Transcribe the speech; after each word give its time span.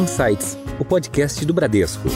Insights, 0.00 0.56
o 0.80 0.84
podcast 0.84 1.44
do 1.44 1.52
Bradesco. 1.52 2.08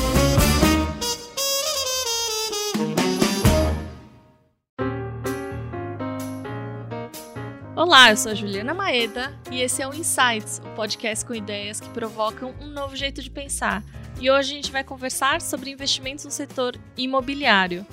Olá, 7.77 8.09
eu 8.09 8.17
sou 8.17 8.33
a 8.33 8.35
Juliana 8.35 8.73
Maeda 8.73 9.39
e 9.53 9.61
esse 9.61 9.83
é 9.83 9.87
o 9.87 9.93
Insights, 9.93 10.63
o 10.65 10.75
podcast 10.75 11.27
com 11.27 11.35
ideias 11.35 11.79
que 11.79 11.91
provocam 11.91 12.55
um 12.59 12.69
novo 12.69 12.97
jeito 12.97 13.21
de 13.21 13.31
pensar. 13.31 13.85
E 14.19 14.31
hoje 14.31 14.53
a 14.53 14.57
gente 14.57 14.73
vai 14.73 14.83
conversar 14.83 15.43
sobre 15.43 15.69
investimentos 15.69 16.25
no 16.25 16.31
setor 16.31 16.81
imobiliário. 16.97 17.87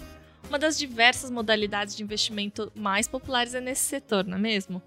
Uma 0.48 0.58
das 0.58 0.78
diversas 0.78 1.30
modalidades 1.30 1.98
de 1.98 2.02
investimento 2.02 2.71
mais 2.73 3.10
populares 3.10 3.54
é 3.54 3.60
nesse 3.60 3.84
setor, 3.84 4.26
não 4.26 4.38
é 4.38 4.39
mesmo? 4.39 4.82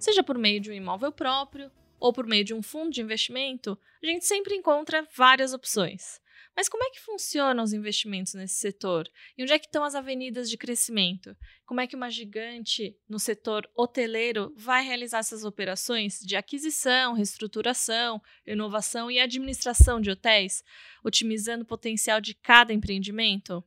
Seja 0.00 0.20
por 0.20 0.36
meio 0.36 0.60
de 0.60 0.68
um 0.68 0.74
imóvel 0.74 1.12
próprio 1.12 1.70
ou 2.02 2.12
por 2.12 2.26
meio 2.26 2.44
de 2.44 2.52
um 2.52 2.60
fundo 2.60 2.90
de 2.90 3.00
investimento, 3.00 3.78
a 4.02 4.06
gente 4.06 4.24
sempre 4.24 4.56
encontra 4.56 5.06
várias 5.14 5.54
opções. 5.54 6.20
Mas 6.54 6.68
como 6.68 6.82
é 6.82 6.90
que 6.90 7.00
funcionam 7.00 7.62
os 7.62 7.72
investimentos 7.72 8.34
nesse 8.34 8.56
setor? 8.56 9.08
E 9.38 9.42
onde 9.42 9.52
é 9.52 9.58
que 9.58 9.66
estão 9.66 9.84
as 9.84 9.94
avenidas 9.94 10.50
de 10.50 10.58
crescimento? 10.58 11.34
Como 11.64 11.80
é 11.80 11.86
que 11.86 11.94
uma 11.94 12.10
gigante 12.10 12.98
no 13.08 13.20
setor 13.20 13.70
hoteleiro 13.74 14.52
vai 14.56 14.84
realizar 14.84 15.20
essas 15.20 15.44
operações 15.44 16.18
de 16.18 16.34
aquisição, 16.34 17.14
reestruturação, 17.14 18.20
inovação 18.44 19.08
e 19.08 19.20
administração 19.20 20.00
de 20.00 20.10
hotéis, 20.10 20.64
otimizando 21.04 21.62
o 21.62 21.66
potencial 21.66 22.20
de 22.20 22.34
cada 22.34 22.72
empreendimento? 22.72 23.64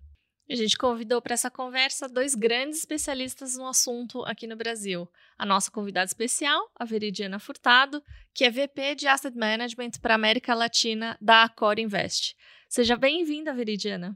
A 0.48 0.56
gente 0.56 0.78
convidou 0.78 1.20
para 1.24 1.34
essa 1.34 1.50
conversa 1.50 2.08
dois 2.08 2.36
grandes 2.36 2.78
especialistas 2.78 3.58
no 3.58 3.68
assunto 3.68 4.24
aqui 4.26 4.46
no 4.46 4.56
Brasil. 4.56 5.10
A 5.40 5.46
nossa 5.46 5.72
convidada 5.72 6.06
especial, 6.06 6.72
a 6.76 6.86
Veridiana 6.86 7.40
Furtado, 7.40 8.04
que 8.32 8.46
é 8.46 8.52
VP 8.52 8.94
de 8.94 9.08
Asset 9.08 9.36
Management 9.36 9.92
para 10.00 10.14
a 10.14 10.16
América 10.16 10.54
Latina 10.54 11.18
da 11.20 11.44
Accor 11.44 11.80
Invest. 11.80 12.36
Seja 12.70 12.96
bem-vinda, 12.96 13.56
Veridiana. 13.56 14.16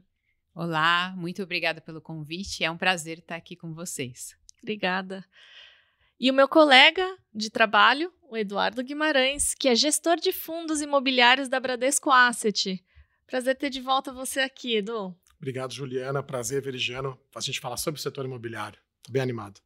Olá, 0.54 1.12
muito 1.16 1.42
obrigada 1.42 1.80
pelo 1.80 2.00
convite. 2.00 2.62
É 2.62 2.70
um 2.70 2.78
prazer 2.78 3.18
estar 3.18 3.34
aqui 3.34 3.56
com 3.56 3.74
vocês. 3.74 4.36
Obrigada. 4.62 5.24
E 6.18 6.30
o 6.30 6.34
meu 6.34 6.46
colega 6.46 7.04
de 7.34 7.50
trabalho, 7.50 8.12
o 8.22 8.36
Eduardo 8.36 8.84
Guimarães, 8.84 9.52
que 9.52 9.68
é 9.68 9.74
gestor 9.74 10.16
de 10.16 10.30
fundos 10.30 10.80
imobiliários 10.80 11.48
da 11.48 11.58
Bradesco 11.58 12.08
Asset. 12.10 12.84
Prazer 13.26 13.56
ter 13.56 13.70
de 13.70 13.80
volta 13.80 14.12
você 14.12 14.40
aqui, 14.40 14.76
Edu. 14.76 15.16
Obrigado, 15.40 15.72
Juliana. 15.72 16.22
Prazer, 16.22 16.60
Veridiano, 16.60 17.18
a 17.34 17.40
gente 17.40 17.60
falar 17.60 17.78
sobre 17.78 17.98
o 17.98 18.02
setor 18.02 18.26
imobiliário. 18.26 18.78
Estou 18.98 19.12
bem 19.12 19.22
animado. 19.22 19.58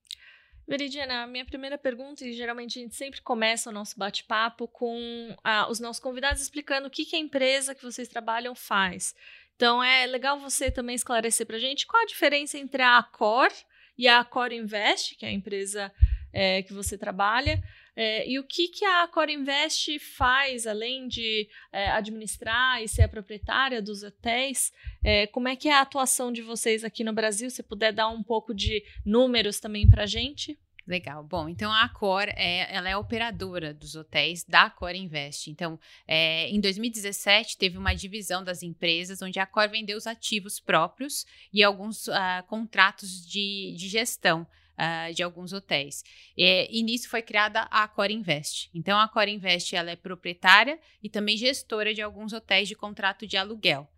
Veridiana, 0.67 1.27
minha 1.27 1.44
primeira 1.44 1.77
pergunta, 1.77 2.25
e 2.25 2.33
geralmente 2.33 2.78
a 2.78 2.83
gente 2.83 2.94
sempre 2.94 3.20
começa 3.20 3.69
o 3.69 3.72
nosso 3.72 3.98
bate-papo 3.98 4.67
com 4.69 5.36
ah, 5.42 5.69
os 5.69 5.78
nossos 5.78 6.00
convidados 6.00 6.41
explicando 6.41 6.86
o 6.86 6.91
que, 6.91 7.05
que 7.05 7.17
a 7.17 7.19
empresa 7.19 7.75
que 7.75 7.83
vocês 7.83 8.08
trabalham 8.08 8.55
faz. 8.55 9.14
Então 9.56 9.83
é 9.83 10.06
legal 10.06 10.39
você 10.39 10.70
também 10.70 10.95
esclarecer 10.95 11.45
para 11.47 11.56
a 11.56 11.61
gente 11.61 11.86
qual 11.86 12.02
a 12.02 12.06
diferença 12.06 12.56
entre 12.56 12.80
a 12.80 12.98
Accor 12.98 13.50
e 13.98 14.08
a 14.08 14.20
Accor 14.20 14.52
Invest, 14.52 15.17
que 15.17 15.27
é 15.27 15.28
a 15.28 15.33
empresa 15.33 15.92
é, 16.33 16.62
que 16.62 16.72
você 16.72 16.97
trabalha, 16.97 17.62
é, 17.96 18.28
e 18.28 18.38
o 18.38 18.44
que, 18.44 18.68
que 18.68 18.84
a 18.84 19.06
Core 19.06 19.32
Invest 19.32 19.98
faz, 19.98 20.66
além 20.66 21.06
de 21.06 21.48
é, 21.72 21.90
administrar 21.90 22.82
e 22.82 22.88
ser 22.88 23.02
a 23.02 23.08
proprietária 23.08 23.80
dos 23.80 24.02
hotéis? 24.02 24.72
É, 25.02 25.26
como 25.28 25.48
é 25.48 25.54
que 25.54 25.68
é 25.68 25.74
a 25.74 25.80
atuação 25.80 26.32
de 26.32 26.42
vocês 26.42 26.82
aqui 26.82 27.04
no 27.04 27.12
Brasil? 27.12 27.48
Se 27.50 27.62
puder 27.62 27.92
dar 27.92 28.08
um 28.08 28.22
pouco 28.22 28.52
de 28.52 28.82
números 29.04 29.60
também 29.60 29.88
para 29.88 30.06
gente. 30.06 30.58
Legal. 30.86 31.24
Bom, 31.24 31.48
então 31.48 31.72
a 31.72 31.84
Accor 31.84 32.24
é, 32.28 32.74
ela 32.74 32.90
é 32.90 32.96
operadora 32.96 33.72
dos 33.72 33.94
hotéis 33.94 34.44
da 34.44 34.64
Accor 34.64 34.94
Invest. 34.94 35.50
Então, 35.50 35.80
é, 36.06 36.50
em 36.50 36.60
2017 36.60 37.56
teve 37.56 37.78
uma 37.78 37.94
divisão 37.94 38.44
das 38.44 38.62
empresas 38.62 39.22
onde 39.22 39.38
a 39.38 39.44
Accor 39.44 39.68
vendeu 39.70 39.96
os 39.96 40.06
ativos 40.06 40.60
próprios 40.60 41.24
e 41.50 41.62
alguns 41.62 42.06
uh, 42.08 42.12
contratos 42.48 43.24
de, 43.26 43.74
de 43.78 43.88
gestão 43.88 44.46
uh, 44.74 45.12
de 45.14 45.23
alguns 45.23 45.52
hotéis. 45.52 46.02
E, 46.36 46.68
e, 46.70 46.83
nisso 46.83 47.08
foi 47.08 47.23
criada 47.23 47.62
a 47.70 47.86
Core 47.89 48.14
Invest. 48.14 48.70
Então, 48.74 48.98
a 48.98 49.08
Core 49.08 49.33
Invest 49.33 49.74
ela 49.74 49.90
é 49.90 49.96
proprietária 49.96 50.79
e 51.02 51.08
também 51.08 51.36
gestora 51.36 51.95
de 51.95 52.02
alguns 52.02 52.33
hotéis 52.33 52.68
de 52.68 52.74
contrato 52.74 53.27
de 53.27 53.36
aluguel. 53.36 53.89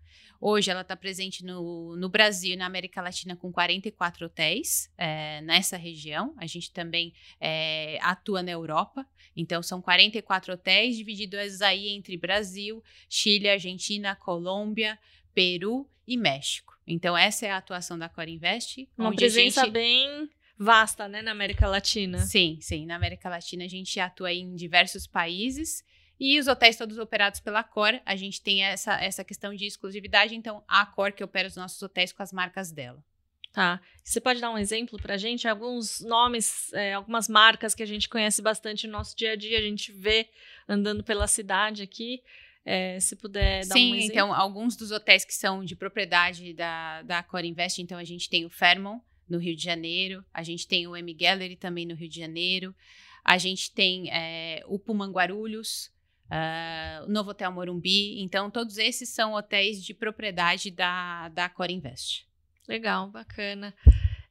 Hoje 0.40 0.70
ela 0.70 0.82
está 0.82 0.94
presente 0.94 1.44
no, 1.44 1.96
no 1.96 2.08
Brasil 2.08 2.52
e 2.52 2.56
na 2.56 2.66
América 2.66 3.00
Latina 3.00 3.34
com 3.36 3.50
44 3.50 4.26
hotéis 4.26 4.90
é, 4.98 5.40
nessa 5.40 5.76
região. 5.76 6.34
A 6.36 6.46
gente 6.46 6.70
também 6.70 7.14
é, 7.40 7.98
atua 8.02 8.42
na 8.42 8.50
Europa. 8.50 9.06
Então 9.34 9.62
são 9.62 9.80
44 9.80 10.54
hotéis 10.54 10.96
divididos 10.96 11.62
aí 11.62 11.88
entre 11.88 12.16
Brasil, 12.16 12.82
Chile, 13.08 13.48
Argentina, 13.48 14.14
Colômbia, 14.14 14.98
Peru 15.34 15.88
e 16.06 16.16
México. 16.16 16.76
Então 16.86 17.16
essa 17.16 17.46
é 17.46 17.50
a 17.50 17.56
atuação 17.56 17.98
da 17.98 18.08
Core 18.08 18.32
Invest. 18.32 18.88
Uma 18.96 19.14
presença 19.14 19.62
gente... 19.62 19.72
bem 19.72 20.30
vasta, 20.58 21.08
né, 21.08 21.22
na 21.22 21.30
América 21.30 21.68
Latina. 21.68 22.18
Sim, 22.18 22.58
sim. 22.60 22.86
Na 22.86 22.96
América 22.96 23.28
Latina 23.28 23.64
a 23.64 23.68
gente 23.68 23.98
atua 24.00 24.32
em 24.32 24.54
diversos 24.54 25.06
países. 25.06 25.84
E 26.18 26.38
os 26.38 26.46
hotéis 26.46 26.76
todos 26.76 26.96
operados 26.96 27.40
pela 27.40 27.62
Cor, 27.62 28.00
a 28.04 28.16
gente 28.16 28.40
tem 28.40 28.64
essa, 28.64 28.94
essa 29.02 29.22
questão 29.22 29.54
de 29.54 29.66
exclusividade, 29.66 30.34
então 30.34 30.64
a 30.66 30.86
Cor 30.86 31.12
que 31.12 31.22
opera 31.22 31.46
os 31.46 31.56
nossos 31.56 31.80
hotéis 31.82 32.10
com 32.10 32.22
as 32.22 32.32
marcas 32.32 32.72
dela. 32.72 33.04
Tá. 33.52 33.80
Você 34.04 34.20
pode 34.20 34.40
dar 34.40 34.50
um 34.50 34.58
exemplo 34.58 34.98
para 35.00 35.14
a 35.14 35.16
gente? 35.16 35.48
Alguns 35.48 36.00
nomes, 36.00 36.72
é, 36.74 36.94
algumas 36.94 37.28
marcas 37.28 37.74
que 37.74 37.82
a 37.82 37.86
gente 37.86 38.08
conhece 38.08 38.42
bastante 38.42 38.86
no 38.86 38.92
nosso 38.92 39.16
dia 39.16 39.32
a 39.32 39.36
dia, 39.36 39.58
a 39.58 39.62
gente 39.62 39.92
vê 39.92 40.28
andando 40.68 41.02
pela 41.02 41.26
cidade 41.26 41.82
aqui. 41.82 42.22
É, 42.64 42.98
se 42.98 43.14
puder 43.16 43.64
dar 43.66 43.74
Sim, 43.74 43.92
um 43.92 43.94
exemplo. 43.94 44.12
então, 44.12 44.34
alguns 44.34 44.76
dos 44.76 44.90
hotéis 44.90 45.24
que 45.24 45.32
são 45.32 45.64
de 45.64 45.76
propriedade 45.76 46.52
da, 46.52 47.00
da 47.02 47.22
Core 47.22 47.46
Invest, 47.48 47.80
então 47.80 47.96
a 47.96 48.04
gente 48.04 48.28
tem 48.28 48.44
o 48.44 48.50
Fairmont, 48.50 49.02
no 49.28 49.38
Rio 49.38 49.56
de 49.56 49.62
Janeiro, 49.62 50.24
a 50.32 50.42
gente 50.42 50.66
tem 50.66 50.86
o 50.86 50.96
M 50.96 51.12
Gallery 51.14 51.56
também 51.56 51.86
no 51.86 51.94
Rio 51.94 52.08
de 52.08 52.18
Janeiro, 52.18 52.74
a 53.24 53.38
gente 53.38 53.72
tem 53.72 54.10
é, 54.10 54.62
o 54.66 54.78
Puman 54.78 55.10
Guarulhos, 55.10 55.90
uh, 56.30 57.04
o 57.06 57.10
Novo 57.10 57.30
Hotel 57.30 57.50
Morumbi, 57.50 58.22
então 58.22 58.50
todos 58.50 58.78
esses 58.78 59.08
são 59.08 59.34
hotéis 59.34 59.82
de 59.82 59.92
propriedade 59.92 60.70
da, 60.70 61.28
da 61.30 61.48
Core 61.48 61.74
Invest. 61.74 62.26
Legal, 62.68 63.10
bacana. 63.10 63.74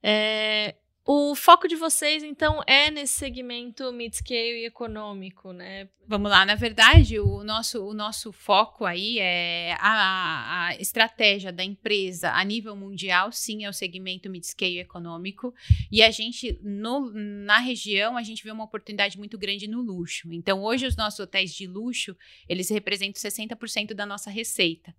É, 0.01 0.75
o 1.07 1.35
foco 1.35 1.67
de 1.67 1.75
vocês, 1.75 2.23
então, 2.23 2.63
é 2.65 2.89
nesse 2.89 3.13
segmento 3.13 3.91
mid-scale 3.93 4.63
e 4.63 4.65
econômico, 4.65 5.53
né? 5.53 5.87
Vamos 6.07 6.31
lá, 6.31 6.43
na 6.45 6.55
verdade, 6.55 7.19
o 7.19 7.43
nosso, 7.43 7.85
o 7.85 7.93
nosso 7.93 8.31
foco 8.31 8.85
aí 8.85 9.19
é 9.19 9.75
a, 9.79 10.67
a 10.67 10.75
estratégia 10.77 11.51
da 11.51 11.63
empresa 11.63 12.31
a 12.31 12.43
nível 12.43 12.75
mundial, 12.75 13.31
sim, 13.31 13.63
é 13.63 13.69
o 13.69 13.73
segmento 13.73 14.31
mid-scale 14.31 14.79
econômico. 14.79 15.53
E 15.91 16.01
a 16.01 16.09
gente, 16.09 16.59
no, 16.63 17.11
na 17.13 17.59
região, 17.59 18.17
a 18.17 18.23
gente 18.23 18.43
vê 18.43 18.49
uma 18.49 18.63
oportunidade 18.63 19.15
muito 19.15 19.37
grande 19.37 19.67
no 19.67 19.81
luxo. 19.81 20.33
Então, 20.33 20.63
hoje, 20.63 20.87
os 20.87 20.95
nossos 20.95 21.19
hotéis 21.19 21.53
de 21.53 21.67
luxo, 21.67 22.17
eles 22.49 22.69
representam 22.71 23.21
60% 23.21 23.93
da 23.93 24.07
nossa 24.07 24.31
receita. 24.31 24.91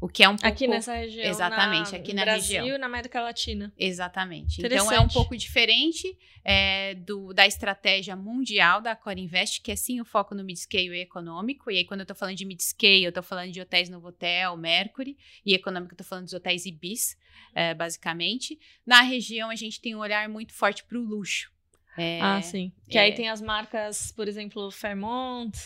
O 0.00 0.08
que 0.08 0.22
é 0.22 0.28
um 0.28 0.36
pouco... 0.36 0.46
Aqui 0.46 0.66
nessa 0.66 0.94
região. 0.94 1.24
Exatamente, 1.24 1.92
na, 1.92 1.98
aqui 1.98 2.12
na 2.12 2.22
Brasil 2.22 2.60
região. 2.60 2.76
e 2.76 2.78
na 2.78 2.86
América 2.86 3.22
Latina. 3.22 3.72
Exatamente. 3.78 4.60
Então 4.64 4.92
é 4.92 5.00
um 5.00 5.08
pouco 5.08 5.36
diferente 5.36 6.16
é, 6.44 6.94
do, 6.94 7.32
da 7.32 7.46
estratégia 7.46 8.14
mundial 8.14 8.82
da 8.82 8.94
Core 8.94 9.22
Invest, 9.22 9.62
que 9.62 9.72
é 9.72 9.76
sim 9.76 10.00
o 10.00 10.04
foco 10.04 10.34
no 10.34 10.44
mid-scale 10.44 10.90
e 10.90 11.00
econômico. 11.00 11.70
E 11.70 11.78
aí, 11.78 11.84
quando 11.84 12.00
eu 12.00 12.06
tô 12.06 12.14
falando 12.14 12.36
de 12.36 12.44
mid-scale, 12.44 13.04
eu 13.04 13.12
tô 13.12 13.22
falando 13.22 13.50
de 13.50 13.60
hotéis 13.60 13.88
Novotel, 13.88 14.56
Mercury, 14.56 15.16
e 15.44 15.54
econômico, 15.54 15.94
eu 15.94 15.98
tô 15.98 16.04
falando 16.04 16.24
dos 16.24 16.34
hotéis 16.34 16.66
Ibis, 16.66 17.16
é, 17.54 17.72
basicamente. 17.72 18.58
Na 18.84 19.00
região, 19.00 19.48
a 19.48 19.56
gente 19.56 19.80
tem 19.80 19.94
um 19.94 20.00
olhar 20.00 20.28
muito 20.28 20.52
forte 20.52 20.84
para 20.84 20.98
o 20.98 21.02
luxo. 21.02 21.50
É, 21.96 22.20
ah, 22.20 22.42
sim. 22.42 22.72
Que 22.88 22.98
aí 22.98 23.10
é. 23.10 23.14
tem 23.14 23.28
as 23.28 23.40
marcas, 23.40 24.12
por 24.12 24.28
exemplo, 24.28 24.70
Fairmont. 24.70 25.56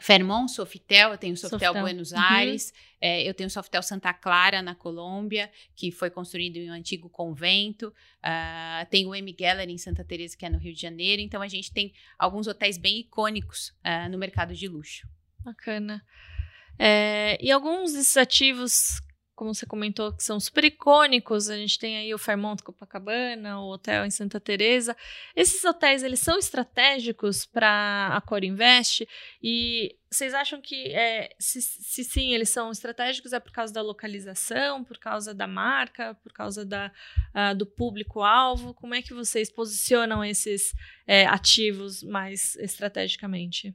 Fairmont, 0.00 0.50
Sofitel, 0.50 1.12
eu 1.12 1.18
tenho 1.18 1.36
Sofitel, 1.36 1.58
Sofitel. 1.58 1.82
Buenos 1.82 2.12
uhum. 2.12 2.18
Aires, 2.18 2.70
uhum. 2.70 2.98
é, 3.02 3.22
eu 3.22 3.34
tenho 3.34 3.50
Sofitel 3.50 3.82
Santa 3.82 4.14
Clara, 4.14 4.62
na 4.62 4.74
Colômbia, 4.74 5.50
que 5.76 5.92
foi 5.92 6.08
construído 6.08 6.56
em 6.56 6.70
um 6.70 6.72
antigo 6.72 7.08
convento, 7.10 7.88
uh, 7.88 8.86
tem 8.90 9.06
o 9.06 9.14
M 9.14 9.32
Gallery 9.32 9.72
em 9.72 9.78
Santa 9.78 10.02
Teresa, 10.02 10.36
que 10.36 10.46
é 10.46 10.50
no 10.50 10.58
Rio 10.58 10.72
de 10.72 10.80
Janeiro, 10.80 11.20
então 11.20 11.42
a 11.42 11.48
gente 11.48 11.70
tem 11.70 11.92
alguns 12.18 12.46
hotéis 12.46 12.78
bem 12.78 13.00
icônicos 13.00 13.74
uh, 13.84 14.08
no 14.10 14.16
mercado 14.16 14.54
de 14.54 14.66
luxo. 14.66 15.06
Bacana. 15.40 16.02
É, 16.78 17.38
e 17.42 17.50
alguns 17.50 17.92
desses 17.92 18.16
ativos 18.16 19.02
como 19.40 19.54
você 19.54 19.64
comentou, 19.64 20.12
que 20.12 20.22
são 20.22 20.38
super 20.38 20.66
icônicos. 20.66 21.48
A 21.48 21.56
gente 21.56 21.78
tem 21.78 21.96
aí 21.96 22.12
o 22.12 22.18
Fairmont 22.18 22.62
Copacabana, 22.62 23.58
o 23.58 23.70
hotel 23.70 24.04
em 24.04 24.10
Santa 24.10 24.38
Teresa. 24.38 24.94
Esses 25.34 25.64
hotéis, 25.64 26.02
eles 26.02 26.20
são 26.20 26.38
estratégicos 26.38 27.46
para 27.46 28.10
a 28.14 28.20
Core 28.20 28.48
Invest 28.48 29.08
e 29.42 29.96
vocês 30.10 30.34
acham 30.34 30.60
que 30.60 30.88
é, 30.88 31.34
se, 31.38 31.62
se, 31.62 32.04
sim, 32.04 32.34
eles 32.34 32.50
são 32.50 32.70
estratégicos 32.70 33.32
é 33.32 33.40
por 33.40 33.50
causa 33.50 33.72
da 33.72 33.80
localização, 33.80 34.84
por 34.84 34.98
causa 34.98 35.32
da 35.32 35.46
marca, 35.46 36.14
por 36.16 36.34
causa 36.34 36.62
da, 36.62 36.92
uh, 37.34 37.54
do 37.56 37.64
público-alvo? 37.64 38.74
Como 38.74 38.94
é 38.94 39.00
que 39.00 39.14
vocês 39.14 39.50
posicionam 39.50 40.22
esses 40.22 40.74
é, 41.06 41.24
ativos 41.24 42.02
mais 42.02 42.56
estrategicamente? 42.56 43.74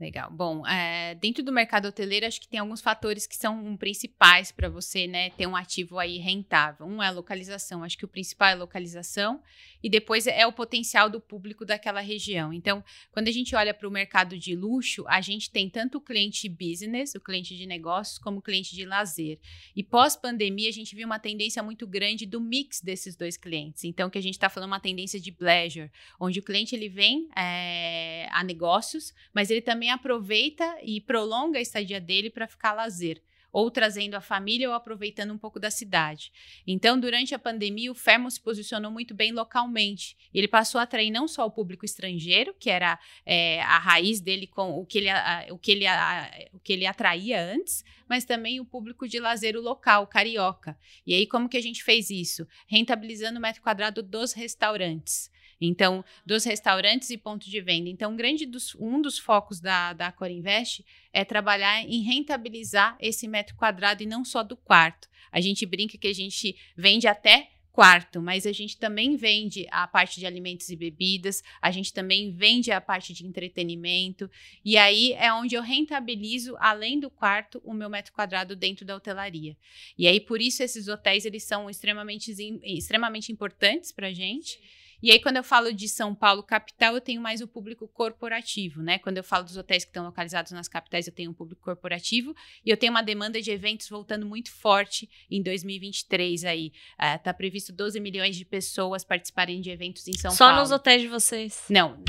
Legal. 0.00 0.30
Bom, 0.30 0.64
é, 0.64 1.16
dentro 1.16 1.42
do 1.42 1.50
mercado 1.50 1.88
hoteleiro, 1.88 2.24
acho 2.24 2.40
que 2.40 2.46
tem 2.46 2.60
alguns 2.60 2.80
fatores 2.80 3.26
que 3.26 3.34
são 3.34 3.76
principais 3.76 4.52
para 4.52 4.68
você 4.68 5.08
né, 5.08 5.30
ter 5.30 5.44
um 5.44 5.56
ativo 5.56 5.98
aí 5.98 6.18
rentável. 6.18 6.86
Um 6.86 7.02
é 7.02 7.08
a 7.08 7.10
localização, 7.10 7.82
acho 7.82 7.98
que 7.98 8.04
o 8.04 8.08
principal 8.08 8.50
é 8.50 8.52
a 8.52 8.56
localização, 8.56 9.42
e 9.82 9.90
depois 9.90 10.28
é 10.28 10.46
o 10.46 10.52
potencial 10.52 11.10
do 11.10 11.20
público 11.20 11.64
daquela 11.64 12.00
região. 12.00 12.52
Então, 12.52 12.84
quando 13.10 13.26
a 13.26 13.32
gente 13.32 13.56
olha 13.56 13.74
para 13.74 13.88
o 13.88 13.90
mercado 13.90 14.38
de 14.38 14.54
luxo, 14.54 15.04
a 15.08 15.20
gente 15.20 15.50
tem 15.50 15.68
tanto 15.68 15.98
o 15.98 16.00
cliente 16.00 16.48
business, 16.48 17.16
o 17.16 17.20
cliente 17.20 17.56
de 17.56 17.66
negócios, 17.66 18.18
como 18.18 18.38
o 18.38 18.42
cliente 18.42 18.76
de 18.76 18.84
lazer. 18.84 19.40
E 19.74 19.82
pós-pandemia, 19.82 20.68
a 20.68 20.72
gente 20.72 20.94
viu 20.94 21.06
uma 21.06 21.18
tendência 21.18 21.60
muito 21.60 21.88
grande 21.88 22.24
do 22.24 22.40
mix 22.40 22.80
desses 22.80 23.16
dois 23.16 23.36
clientes. 23.36 23.82
Então, 23.82 24.08
que 24.08 24.18
a 24.18 24.22
gente 24.22 24.34
está 24.34 24.48
falando 24.48 24.68
uma 24.68 24.80
tendência 24.80 25.18
de 25.18 25.32
pleasure, 25.32 25.90
onde 26.20 26.38
o 26.38 26.42
cliente 26.42 26.76
ele 26.76 26.88
vem 26.88 27.28
é, 27.36 28.28
a 28.30 28.44
negócios, 28.44 29.12
mas 29.34 29.50
ele 29.50 29.60
também 29.60 29.87
aproveita 29.90 30.78
e 30.82 31.00
prolonga 31.00 31.58
a 31.58 31.62
estadia 31.62 32.00
dele 32.00 32.30
para 32.30 32.46
ficar 32.46 32.72
lazer 32.72 33.22
ou 33.52 33.70
trazendo 33.70 34.14
a 34.14 34.20
família 34.20 34.68
ou 34.68 34.74
aproveitando 34.74 35.32
um 35.32 35.38
pouco 35.38 35.58
da 35.58 35.70
cidade. 35.70 36.32
Então, 36.66 36.98
durante 36.98 37.34
a 37.34 37.38
pandemia, 37.38 37.90
o 37.90 37.94
Fermo 37.94 38.30
se 38.30 38.40
posicionou 38.40 38.90
muito 38.90 39.14
bem 39.14 39.32
localmente. 39.32 40.16
Ele 40.32 40.46
passou 40.46 40.78
a 40.78 40.82
atrair 40.82 41.10
não 41.10 41.26
só 41.26 41.46
o 41.46 41.50
público 41.50 41.84
estrangeiro, 41.84 42.54
que 42.58 42.70
era 42.70 42.98
é, 43.24 43.62
a 43.62 43.78
raiz 43.78 44.20
dele 44.20 44.46
com 44.46 44.78
o 44.78 44.84
que 44.84 44.98
ele, 44.98 45.08
a, 45.08 45.46
o, 45.50 45.58
que 45.58 45.72
ele, 45.72 45.86
a, 45.86 46.30
o 46.52 46.60
que 46.60 46.72
ele 46.72 46.86
atraía 46.86 47.42
antes, 47.42 47.84
mas 48.08 48.24
também 48.24 48.60
o 48.60 48.64
público 48.64 49.06
de 49.06 49.20
lazer 49.20 49.56
local, 49.56 50.06
carioca. 50.06 50.78
E 51.06 51.14
aí, 51.14 51.26
como 51.26 51.48
que 51.48 51.56
a 51.56 51.62
gente 51.62 51.84
fez 51.84 52.10
isso? 52.10 52.46
Rentabilizando 52.66 53.38
o 53.38 53.42
metro 53.42 53.62
quadrado 53.62 54.02
dos 54.02 54.32
restaurantes. 54.32 55.30
Então, 55.60 56.04
dos 56.24 56.44
restaurantes 56.44 57.10
e 57.10 57.18
pontos 57.18 57.48
de 57.48 57.60
venda. 57.60 57.88
Então, 57.88 58.12
um, 58.12 58.16
grande 58.16 58.46
dos, 58.46 58.74
um 58.76 59.00
dos 59.00 59.18
focos 59.18 59.60
da, 59.60 59.92
da 59.92 60.14
Invest 60.30 60.84
é 61.12 61.24
trabalhar 61.24 61.82
em 61.82 62.02
rentabilizar 62.02 62.96
esse 63.00 63.26
metro 63.26 63.56
quadrado 63.56 64.02
e 64.02 64.06
não 64.06 64.24
só 64.24 64.42
do 64.42 64.56
quarto. 64.56 65.08
A 65.32 65.40
gente 65.40 65.66
brinca 65.66 65.98
que 65.98 66.06
a 66.06 66.14
gente 66.14 66.56
vende 66.76 67.06
até 67.06 67.50
quarto, 67.78 68.20
mas 68.20 68.44
a 68.44 68.50
gente 68.50 68.76
também 68.76 69.14
vende 69.14 69.64
a 69.70 69.86
parte 69.86 70.18
de 70.18 70.26
alimentos 70.26 70.68
e 70.68 70.74
bebidas, 70.74 71.44
a 71.62 71.70
gente 71.70 71.92
também 71.92 72.32
vende 72.32 72.72
a 72.72 72.80
parte 72.80 73.12
de 73.14 73.24
entretenimento, 73.24 74.28
e 74.64 74.76
aí 74.76 75.12
é 75.12 75.32
onde 75.32 75.54
eu 75.54 75.62
rentabilizo, 75.62 76.56
além 76.58 76.98
do 76.98 77.08
quarto, 77.08 77.62
o 77.64 77.72
meu 77.72 77.88
metro 77.88 78.12
quadrado 78.12 78.56
dentro 78.56 78.84
da 78.84 78.96
hotelaria. 78.96 79.56
E 79.96 80.08
aí, 80.08 80.18
por 80.18 80.40
isso, 80.40 80.60
esses 80.60 80.88
hotéis, 80.88 81.24
eles 81.24 81.44
são 81.44 81.70
extremamente, 81.70 82.34
extremamente 82.64 83.30
importantes 83.30 83.92
para 83.92 84.08
a 84.08 84.12
gente, 84.12 84.58
e 85.00 85.12
aí, 85.12 85.20
quando 85.20 85.36
eu 85.36 85.44
falo 85.44 85.72
de 85.72 85.88
São 85.88 86.14
Paulo 86.14 86.42
capital, 86.42 86.94
eu 86.94 87.00
tenho 87.00 87.20
mais 87.20 87.40
o 87.40 87.46
público 87.46 87.86
corporativo, 87.86 88.82
né? 88.82 88.98
Quando 88.98 89.18
eu 89.18 89.24
falo 89.24 89.44
dos 89.44 89.56
hotéis 89.56 89.84
que 89.84 89.90
estão 89.90 90.04
localizados 90.04 90.50
nas 90.50 90.66
capitais, 90.66 91.06
eu 91.06 91.12
tenho 91.12 91.30
um 91.30 91.34
público 91.34 91.62
corporativo 91.62 92.34
e 92.64 92.70
eu 92.70 92.76
tenho 92.76 92.90
uma 92.90 93.02
demanda 93.02 93.40
de 93.40 93.50
eventos 93.50 93.88
voltando 93.88 94.26
muito 94.26 94.50
forte 94.50 95.08
em 95.30 95.42
2023 95.42 96.44
aí. 96.44 96.72
Uh, 96.98 97.22
tá 97.22 97.32
previsto 97.32 97.72
12 97.72 98.00
milhões 98.00 98.36
de 98.36 98.44
pessoas 98.44 99.04
participarem 99.04 99.60
de 99.60 99.70
eventos 99.70 100.06
em 100.08 100.14
São 100.14 100.32
Só 100.32 100.46
Paulo. 100.46 100.54
Só 100.56 100.62
nos 100.62 100.72
hotéis 100.72 101.02
de 101.02 101.08
vocês? 101.08 101.64
Não, 101.70 102.02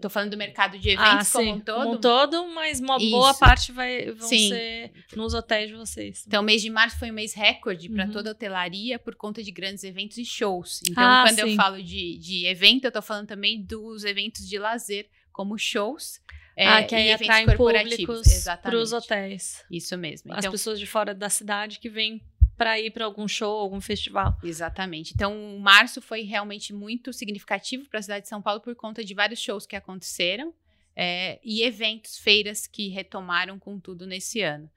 tô 0.00 0.08
falando 0.08 0.30
do 0.30 0.36
mercado 0.36 0.78
de 0.78 0.90
eventos 0.90 1.34
ah, 1.34 1.38
como 1.38 1.50
um 1.52 1.60
todo. 1.60 1.82
Como 1.82 1.94
um 1.94 2.00
todo, 2.00 2.48
mas 2.54 2.80
uma 2.80 2.98
Isso. 2.98 3.10
boa 3.10 3.34
parte 3.34 3.72
vai, 3.72 4.12
vão 4.12 4.28
sim. 4.28 4.48
ser 4.48 4.92
nos 5.16 5.34
hotéis 5.34 5.68
de 5.68 5.76
vocês. 5.76 6.24
Então, 6.26 6.42
o 6.42 6.44
mês 6.44 6.62
de 6.62 6.70
março 6.70 6.98
foi 6.98 7.10
um 7.10 7.14
mês 7.14 7.34
recorde 7.34 7.88
para 7.88 8.04
uhum. 8.04 8.12
toda 8.12 8.30
a 8.30 8.32
hotelaria 8.32 8.98
por 8.98 9.14
conta 9.14 9.42
de 9.42 9.50
grandes 9.50 9.82
eventos 9.82 10.18
e 10.18 10.24
shows. 10.24 10.80
Então, 10.88 11.02
ah, 11.02 11.24
quando 11.26 11.40
sim. 11.40 11.50
eu 11.50 11.56
falo 11.56 11.82
de 11.82 12.11
de, 12.18 12.46
evento, 12.46 12.84
eu 12.84 12.92
tô 12.92 13.02
falando 13.02 13.28
também 13.28 13.62
dos 13.62 14.04
eventos 14.04 14.48
de 14.48 14.58
lazer, 14.58 15.08
como 15.32 15.58
shows. 15.58 16.20
É, 16.54 16.66
ah, 16.66 16.84
que 16.84 16.94
aí 16.94 17.08
e 17.08 17.12
atraem 17.12 17.46
públicos 17.56 18.44
para 18.62 18.76
os 18.76 18.92
hotéis. 18.92 19.64
Isso 19.70 19.96
mesmo. 19.96 20.32
As 20.32 20.40
então, 20.40 20.52
pessoas 20.52 20.78
de 20.78 20.86
fora 20.86 21.14
da 21.14 21.30
cidade 21.30 21.78
que 21.78 21.88
vêm 21.88 22.22
para 22.56 22.78
ir 22.78 22.90
para 22.90 23.04
algum 23.04 23.26
show, 23.26 23.58
algum 23.58 23.80
festival. 23.80 24.38
Exatamente. 24.42 25.12
Então, 25.14 25.58
março 25.58 26.00
foi 26.02 26.22
realmente 26.22 26.72
muito 26.72 27.12
significativo 27.12 27.88
para 27.88 27.98
a 27.98 28.02
cidade 28.02 28.22
de 28.24 28.28
São 28.28 28.42
Paulo 28.42 28.60
por 28.60 28.74
conta 28.74 29.02
de 29.02 29.14
vários 29.14 29.40
shows 29.40 29.66
que 29.66 29.74
aconteceram 29.74 30.54
é, 30.94 31.40
e 31.42 31.62
eventos, 31.62 32.18
feiras 32.18 32.66
que 32.66 32.88
retomaram 32.88 33.58
com 33.58 33.80
tudo 33.80 34.06
nesse 34.06 34.42
ano. 34.42 34.70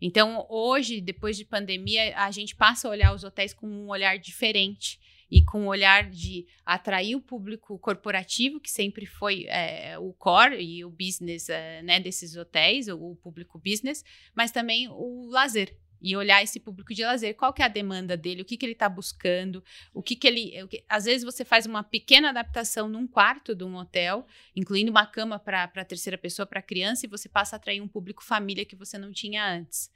Então, 0.00 0.46
hoje, 0.48 1.00
depois 1.00 1.36
de 1.36 1.44
pandemia, 1.44 2.16
a 2.16 2.30
gente 2.30 2.56
passa 2.56 2.88
a 2.88 2.90
olhar 2.90 3.14
os 3.14 3.22
hotéis 3.22 3.52
com 3.52 3.66
um 3.66 3.88
olhar 3.88 4.18
diferente 4.18 4.98
e 5.30 5.44
com 5.44 5.64
o 5.64 5.68
olhar 5.68 6.10
de 6.10 6.46
atrair 6.66 7.14
o 7.14 7.20
público 7.20 7.78
corporativo, 7.78 8.60
que 8.60 8.70
sempre 8.70 9.06
foi 9.06 9.46
é, 9.48 9.98
o 9.98 10.12
core 10.12 10.60
e 10.60 10.84
o 10.84 10.90
business 10.90 11.48
é, 11.48 11.82
né, 11.82 12.00
desses 12.00 12.36
hotéis, 12.36 12.88
o, 12.88 12.96
o 12.96 13.16
público 13.16 13.58
business, 13.58 14.04
mas 14.34 14.50
também 14.50 14.88
o 14.88 15.26
lazer, 15.30 15.76
e 16.02 16.16
olhar 16.16 16.42
esse 16.42 16.58
público 16.58 16.94
de 16.94 17.04
lazer, 17.04 17.34
qual 17.36 17.52
que 17.52 17.62
é 17.62 17.64
a 17.66 17.68
demanda 17.68 18.16
dele, 18.16 18.42
o 18.42 18.44
que, 18.44 18.56
que 18.56 18.64
ele 18.64 18.72
está 18.72 18.88
buscando, 18.88 19.62
o 19.92 20.02
que, 20.02 20.16
que 20.16 20.26
ele. 20.26 20.62
O 20.62 20.68
que, 20.68 20.82
às 20.88 21.04
vezes 21.04 21.22
você 21.22 21.44
faz 21.44 21.66
uma 21.66 21.82
pequena 21.82 22.30
adaptação 22.30 22.88
num 22.88 23.06
quarto 23.06 23.54
de 23.54 23.64
um 23.64 23.76
hotel, 23.76 24.26
incluindo 24.56 24.90
uma 24.90 25.06
cama 25.06 25.38
para 25.38 25.64
a 25.64 25.84
terceira 25.84 26.16
pessoa, 26.16 26.46
para 26.46 26.62
criança, 26.62 27.04
e 27.04 27.08
você 27.08 27.28
passa 27.28 27.56
a 27.56 27.58
atrair 27.58 27.82
um 27.82 27.88
público 27.88 28.24
família 28.24 28.64
que 28.64 28.74
você 28.74 28.96
não 28.96 29.12
tinha 29.12 29.46
antes. 29.46 29.90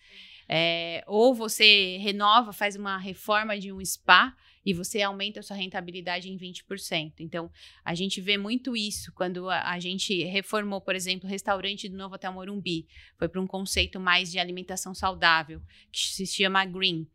É, 0.46 1.02
ou 1.06 1.34
você 1.34 1.96
renova, 2.02 2.52
faz 2.52 2.76
uma 2.76 2.98
reforma 2.98 3.58
de 3.58 3.72
um 3.72 3.82
spa 3.82 4.36
e 4.64 4.72
você 4.72 5.02
aumenta 5.02 5.40
a 5.40 5.42
sua 5.42 5.56
rentabilidade 5.56 6.30
em 6.30 6.38
20%. 6.38 7.14
Então, 7.20 7.50
a 7.84 7.94
gente 7.94 8.20
vê 8.20 8.38
muito 8.38 8.76
isso 8.76 9.12
quando 9.12 9.48
a, 9.50 9.70
a 9.70 9.78
gente 9.78 10.24
reformou, 10.24 10.80
por 10.80 10.94
exemplo, 10.94 11.28
o 11.28 11.30
restaurante 11.30 11.88
do 11.88 11.96
Novo 11.96 12.14
Hotel 12.14 12.32
Morumbi. 12.32 12.86
Foi 13.18 13.28
para 13.28 13.40
um 13.40 13.46
conceito 13.46 14.00
mais 14.00 14.30
de 14.30 14.38
alimentação 14.38 14.94
saudável, 14.94 15.60
que 15.92 16.00
se 16.00 16.26
chama 16.26 16.64
Green. 16.64 17.06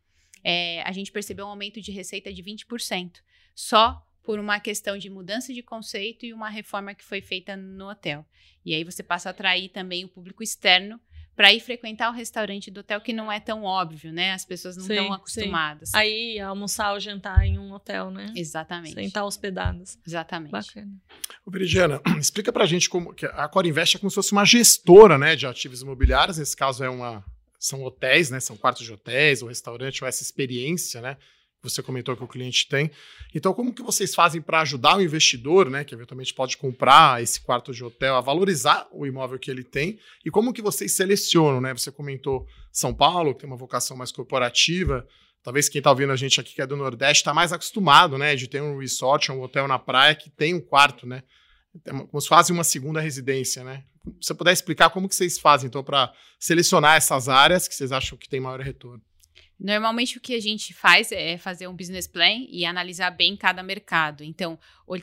É, 0.44 0.82
a 0.84 0.92
gente 0.92 1.12
percebeu 1.12 1.46
um 1.46 1.50
aumento 1.50 1.82
de 1.82 1.92
receita 1.92 2.32
de 2.32 2.44
20%, 2.44 3.18
só 3.56 4.06
por 4.24 4.38
uma 4.40 4.60
questão 4.60 4.98
de 4.98 5.10
mudança 5.10 5.54
de 5.54 5.64
conceito 5.64 6.26
e 6.26 6.34
uma 6.34 6.50
reforma 6.50 6.94
que 6.94 7.04
foi 7.04 7.20
feita 7.20 7.58
no 7.58 7.90
hotel. 7.90 8.26
E 8.64 8.76
aí 8.76 8.84
você 8.84 9.02
passa 9.02 9.30
a 9.30 9.32
atrair 9.32 9.70
também 9.70 10.06
o 10.06 10.10
público 10.10 10.44
externo 10.44 11.00
para 11.40 11.54
ir 11.54 11.62
frequentar 11.62 12.10
o 12.10 12.14
restaurante 12.14 12.70
do 12.70 12.82
hotel 12.82 13.00
que 13.00 13.14
não 13.14 13.32
é 13.32 13.40
tão 13.40 13.64
óbvio, 13.64 14.12
né? 14.12 14.34
As 14.34 14.44
pessoas 14.44 14.76
não 14.76 14.86
estão 14.86 15.14
acostumadas. 15.14 15.92
Sim. 15.92 15.98
Aí 15.98 16.38
almoçar 16.38 16.92
ou 16.92 17.00
jantar 17.00 17.46
em 17.46 17.58
um 17.58 17.72
hotel, 17.72 18.12
né? 18.12 18.34
Exatamente. 18.36 18.94
Sem 18.94 19.06
estar 19.06 19.24
hospedadas. 19.24 19.98
Exatamente. 20.06 20.52
Bacana. 20.52 20.92
Ô, 21.46 21.50
Veridiana, 21.50 22.02
explica 22.20 22.52
pra 22.52 22.66
gente 22.66 22.90
como 22.90 23.14
que 23.14 23.26
a 23.26 23.48
Core 23.48 23.70
Invest 23.70 23.96
é 23.96 24.00
como 24.02 24.10
se 24.10 24.16
fosse 24.16 24.34
uma 24.34 24.44
gestora, 24.44 25.18
né, 25.18 25.38
de 25.38 25.48
ativos 25.48 25.82
imobiliários. 25.82 26.38
Nesse 26.38 26.58
caso 26.58 26.84
é 26.84 26.90
uma 26.90 27.24
são 27.58 27.82
hotéis, 27.84 28.30
né? 28.30 28.42
São 28.42 28.58
quartos 28.58 28.86
de 28.86 28.92
hotéis, 28.92 29.42
ou 29.42 29.48
restaurante, 29.48 30.04
ou 30.04 30.10
essa 30.10 30.22
experiência, 30.22 31.00
né? 31.00 31.16
Você 31.62 31.84
comentou 31.84 32.16
que 32.16 32.24
o 32.24 32.28
cliente 32.28 32.68
tem. 32.68 32.90
Então, 33.34 33.54
como 33.54 33.74
que 33.74 33.82
vocês 33.82 34.16
fazem 34.16 34.42
para 34.42 34.62
ajudar 34.62 34.98
o 34.98 35.02
investidor, 35.02 35.70
né, 35.70 35.84
que 35.84 35.94
eventualmente 35.94 36.34
pode 36.34 36.58
comprar 36.58 37.22
esse 37.22 37.42
quarto 37.42 37.74
de 37.74 37.84
hotel, 37.84 38.16
a 38.16 38.22
valorizar 38.22 38.88
o 38.92 39.06
imóvel 39.06 39.38
que 39.38 39.52
ele 39.52 39.64
tem? 39.64 40.00
E 40.26 40.32
como 40.32 40.54
que 40.54 40.62
vocês 40.62 40.94
selecionam, 40.94 41.60
né? 41.60 41.74
Você 41.74 41.92
comentou 41.92 42.48
São 42.72 42.94
Paulo, 42.94 43.34
que 43.34 43.42
tem 43.42 43.50
uma 43.50 43.58
vocação 43.58 43.98
mais 43.98 44.12
corporativa. 44.12 45.06
Talvez 45.44 45.68
quem 45.68 45.80
está 45.80 45.90
ouvindo 45.90 46.12
a 46.12 46.16
gente 46.16 46.40
aqui 46.40 46.54
que 46.54 46.62
é 46.62 46.68
do 46.68 46.78
Nordeste 46.78 47.22
está 47.22 47.34
mais 47.34 47.52
acostumado, 47.52 48.18
né, 48.18 48.36
de 48.36 48.48
ter 48.48 48.62
um 48.62 48.78
resort, 48.78 49.32
um 49.32 49.42
hotel 49.42 49.68
na 49.68 49.80
praia 49.80 50.16
que 50.16 50.30
tem 50.30 50.54
um 50.54 50.62
quarto, 50.62 51.06
né? 51.06 51.24
Como 52.10 52.20
se 52.20 52.28
fazem 52.28 52.54
uma 52.54 52.64
segunda 52.64 53.00
residência, 53.00 53.64
né? 53.64 53.84
Se 54.22 54.28
você 54.28 54.34
puder 54.34 54.54
explicar 54.54 54.90
como 54.90 55.08
que 55.08 55.16
vocês 55.16 55.38
fazem, 55.38 55.68
então, 55.68 55.84
para 55.84 56.12
selecionar 56.40 56.96
essas 56.96 57.30
áreas 57.30 57.68
que 57.68 57.76
vocês 57.76 57.92
acham 57.92 58.18
que 58.18 58.28
tem 58.28 58.40
maior 58.40 58.60
retorno. 58.60 59.02
Normalmente 59.60 60.18
o 60.18 60.22
que 60.22 60.34
a 60.34 60.40
gente 60.40 60.74
faz 60.74 61.12
é 61.12 61.38
fazer 61.38 61.68
um 61.68 61.76
business 61.76 62.08
plan 62.08 62.46
e 62.50 62.66
analisar 62.66 63.10
bem 63.10 63.36
cada 63.36 63.62
mercado. 63.62 64.24
Então, 64.24 64.58
uh, 64.88 64.98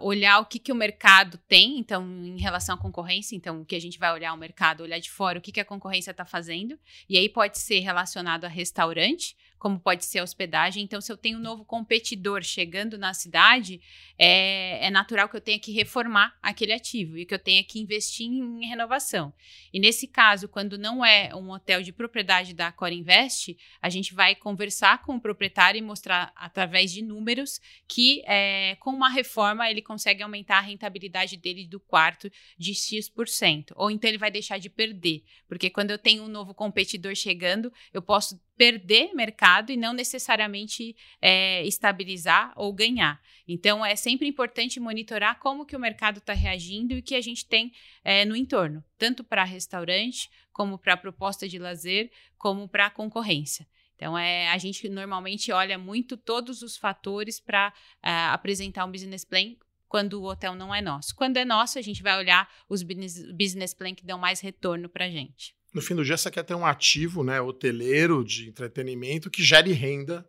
olhar 0.00 0.38
o 0.40 0.44
que, 0.44 0.58
que 0.58 0.70
o 0.70 0.74
mercado 0.74 1.38
tem, 1.48 1.78
então, 1.78 2.04
em 2.04 2.38
relação 2.38 2.74
à 2.74 2.78
concorrência, 2.78 3.34
então, 3.34 3.62
o 3.62 3.64
que 3.64 3.74
a 3.74 3.80
gente 3.80 3.98
vai 3.98 4.12
olhar 4.12 4.34
o 4.34 4.36
mercado, 4.36 4.82
olhar 4.82 4.98
de 4.98 5.10
fora 5.10 5.38
o 5.38 5.42
que, 5.42 5.50
que 5.50 5.60
a 5.60 5.64
concorrência 5.64 6.10
está 6.10 6.26
fazendo, 6.26 6.78
e 7.08 7.16
aí 7.16 7.28
pode 7.28 7.58
ser 7.58 7.80
relacionado 7.80 8.44
a 8.44 8.48
restaurante, 8.48 9.34
como 9.62 9.78
pode 9.78 10.04
ser 10.04 10.18
a 10.18 10.24
hospedagem. 10.24 10.82
Então, 10.82 11.00
se 11.00 11.12
eu 11.12 11.16
tenho 11.16 11.38
um 11.38 11.40
novo 11.40 11.64
competidor 11.64 12.42
chegando 12.42 12.98
na 12.98 13.14
cidade, 13.14 13.80
é, 14.18 14.88
é, 14.88 14.90
natural 14.90 15.28
que 15.28 15.36
eu 15.36 15.40
tenha 15.40 15.56
que 15.56 15.70
reformar 15.70 16.36
aquele 16.42 16.72
ativo 16.72 17.16
e 17.16 17.24
que 17.24 17.32
eu 17.32 17.38
tenha 17.38 17.62
que 17.62 17.78
investir 17.78 18.26
em, 18.26 18.66
renovação. 18.66 19.32
E 19.72 19.78
nesse 19.78 20.08
caso, 20.08 20.48
quando 20.48 20.76
não 20.76 21.04
é 21.04 21.32
um 21.32 21.48
hotel 21.52 21.80
de 21.80 21.92
propriedade 21.92 22.54
da 22.54 22.72
Core 22.72 22.96
Invest, 22.96 23.56
a 23.80 23.88
gente 23.88 24.12
vai 24.12 24.34
conversar 24.34 25.00
com 25.02 25.14
o 25.14 25.20
proprietário 25.20 25.78
e 25.78 25.82
mostrar 25.82 26.32
através 26.34 26.90
de 26.90 27.00
números 27.00 27.60
que 27.86 28.20
é, 28.26 28.74
com 28.80 28.90
uma 28.90 29.10
reforma 29.10 29.70
ele 29.70 29.80
consegue 29.80 30.24
aumentar 30.24 30.58
a 30.58 30.62
rentabilidade 30.62 31.36
dele 31.36 31.68
do 31.68 31.78
quarto 31.78 32.28
de 32.58 32.74
X%. 32.74 33.72
Ou 33.76 33.92
então 33.92 34.10
ele 34.10 34.18
vai 34.18 34.30
deixar 34.32 34.58
de 34.58 34.68
perder, 34.68 35.22
porque 35.46 35.70
quando 35.70 35.92
eu 35.92 35.98
tenho 35.98 36.24
um 36.24 36.28
novo 36.28 36.52
competidor 36.52 37.14
chegando, 37.14 37.72
eu 37.92 38.02
posso 38.02 38.40
perder 38.62 39.12
mercado 39.12 39.72
e 39.72 39.76
não 39.76 39.92
necessariamente 39.92 40.94
é, 41.20 41.66
estabilizar 41.66 42.52
ou 42.54 42.72
ganhar. 42.72 43.20
Então, 43.48 43.84
é 43.84 43.96
sempre 43.96 44.28
importante 44.28 44.78
monitorar 44.78 45.40
como 45.40 45.66
que 45.66 45.74
o 45.74 45.80
mercado 45.80 46.18
está 46.18 46.32
reagindo 46.32 46.94
e 46.94 47.00
o 47.00 47.02
que 47.02 47.16
a 47.16 47.20
gente 47.20 47.44
tem 47.44 47.72
é, 48.04 48.24
no 48.24 48.36
entorno, 48.36 48.84
tanto 48.96 49.24
para 49.24 49.42
restaurante, 49.42 50.30
como 50.52 50.78
para 50.78 50.96
proposta 50.96 51.48
de 51.48 51.58
lazer, 51.58 52.08
como 52.38 52.68
para 52.68 52.88
concorrência. 52.88 53.66
Então, 53.96 54.16
é, 54.16 54.48
a 54.50 54.58
gente 54.58 54.88
normalmente 54.88 55.50
olha 55.50 55.76
muito 55.76 56.16
todos 56.16 56.62
os 56.62 56.76
fatores 56.76 57.40
para 57.40 57.74
é, 58.00 58.12
apresentar 58.26 58.84
um 58.84 58.92
business 58.92 59.24
plan 59.24 59.56
quando 59.88 60.22
o 60.22 60.24
hotel 60.24 60.54
não 60.54 60.72
é 60.72 60.80
nosso. 60.80 61.16
Quando 61.16 61.36
é 61.36 61.44
nosso, 61.44 61.80
a 61.80 61.82
gente 61.82 62.00
vai 62.00 62.16
olhar 62.16 62.48
os 62.68 62.84
business, 62.84 63.28
business 63.32 63.74
plan 63.74 63.92
que 63.92 64.06
dão 64.06 64.20
mais 64.20 64.38
retorno 64.38 64.88
para 64.88 65.06
a 65.06 65.10
gente. 65.10 65.52
No 65.72 65.80
fim 65.80 65.94
do 65.94 66.04
dia, 66.04 66.16
você 66.16 66.30
quer 66.30 66.42
ter 66.42 66.54
um 66.54 66.66
ativo 66.66 67.24
né, 67.24 67.40
hoteleiro 67.40 68.24
de 68.24 68.48
entretenimento 68.48 69.30
que 69.30 69.42
gere 69.42 69.72
renda 69.72 70.28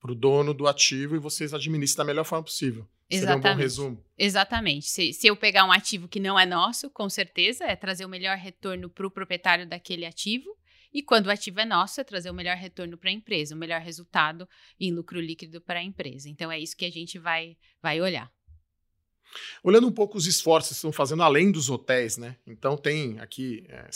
para 0.00 0.12
o 0.12 0.14
dono 0.14 0.52
do 0.52 0.66
ativo 0.66 1.14
e 1.14 1.18
vocês 1.18 1.54
administram 1.54 2.04
da 2.04 2.08
melhor 2.08 2.24
forma 2.24 2.44
possível. 2.44 2.88
Exatamente. 3.08 3.42
Seria 3.42 3.52
um 3.52 3.56
bom 3.56 3.60
resumo. 3.60 4.04
Exatamente. 4.16 4.86
Se, 4.86 5.12
se 5.12 5.26
eu 5.26 5.36
pegar 5.36 5.64
um 5.64 5.72
ativo 5.72 6.08
que 6.08 6.20
não 6.20 6.38
é 6.38 6.46
nosso, 6.46 6.88
com 6.90 7.08
certeza 7.08 7.64
é 7.64 7.76
trazer 7.76 8.04
o 8.04 8.08
melhor 8.08 8.36
retorno 8.36 8.88
para 8.88 9.06
o 9.06 9.10
proprietário 9.10 9.66
daquele 9.66 10.06
ativo. 10.06 10.48
E 10.92 11.02
quando 11.02 11.26
o 11.26 11.30
ativo 11.30 11.60
é 11.60 11.64
nosso, 11.64 12.00
é 12.00 12.04
trazer 12.04 12.30
o 12.30 12.34
melhor 12.34 12.56
retorno 12.56 12.96
para 12.96 13.10
a 13.10 13.12
empresa, 13.12 13.54
o 13.54 13.58
melhor 13.58 13.80
resultado 13.80 14.48
em 14.78 14.92
lucro 14.92 15.20
líquido 15.20 15.60
para 15.60 15.78
a 15.78 15.82
empresa. 15.82 16.28
Então 16.28 16.50
é 16.50 16.58
isso 16.58 16.76
que 16.76 16.84
a 16.84 16.90
gente 16.90 17.18
vai, 17.18 17.56
vai 17.80 18.00
olhar. 18.00 18.30
Olhando 19.62 19.86
um 19.86 19.92
pouco 19.92 20.16
os 20.16 20.26
esforços 20.26 20.70
que 20.70 20.74
estão 20.76 20.92
fazendo 20.92 21.22
além 21.22 21.50
dos 21.50 21.70
hotéis, 21.70 22.16
né? 22.16 22.36
Então 22.46 22.76
tem 22.76 23.18
aqui 23.20 23.64
é, 23.68 23.88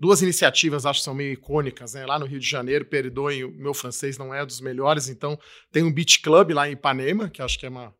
duas 0.00 0.22
iniciativas, 0.22 0.84
acho 0.84 1.00
que 1.00 1.04
são 1.04 1.14
meio 1.14 1.32
icônicas, 1.32 1.94
né? 1.94 2.04
Lá 2.04 2.18
no 2.18 2.26
Rio 2.26 2.40
de 2.40 2.48
Janeiro, 2.48 2.84
perdoem, 2.84 3.44
o 3.44 3.50
meu 3.50 3.72
francês 3.74 4.18
não 4.18 4.34
é 4.34 4.44
dos 4.44 4.60
melhores, 4.60 5.08
então 5.08 5.38
tem 5.70 5.82
um 5.82 5.92
beach 5.92 6.20
club 6.20 6.50
lá 6.50 6.68
em 6.68 6.72
Ipanema, 6.72 7.28
que 7.28 7.40
acho 7.40 7.58
que 7.58 7.66
é 7.66 7.68
uma, 7.68 7.94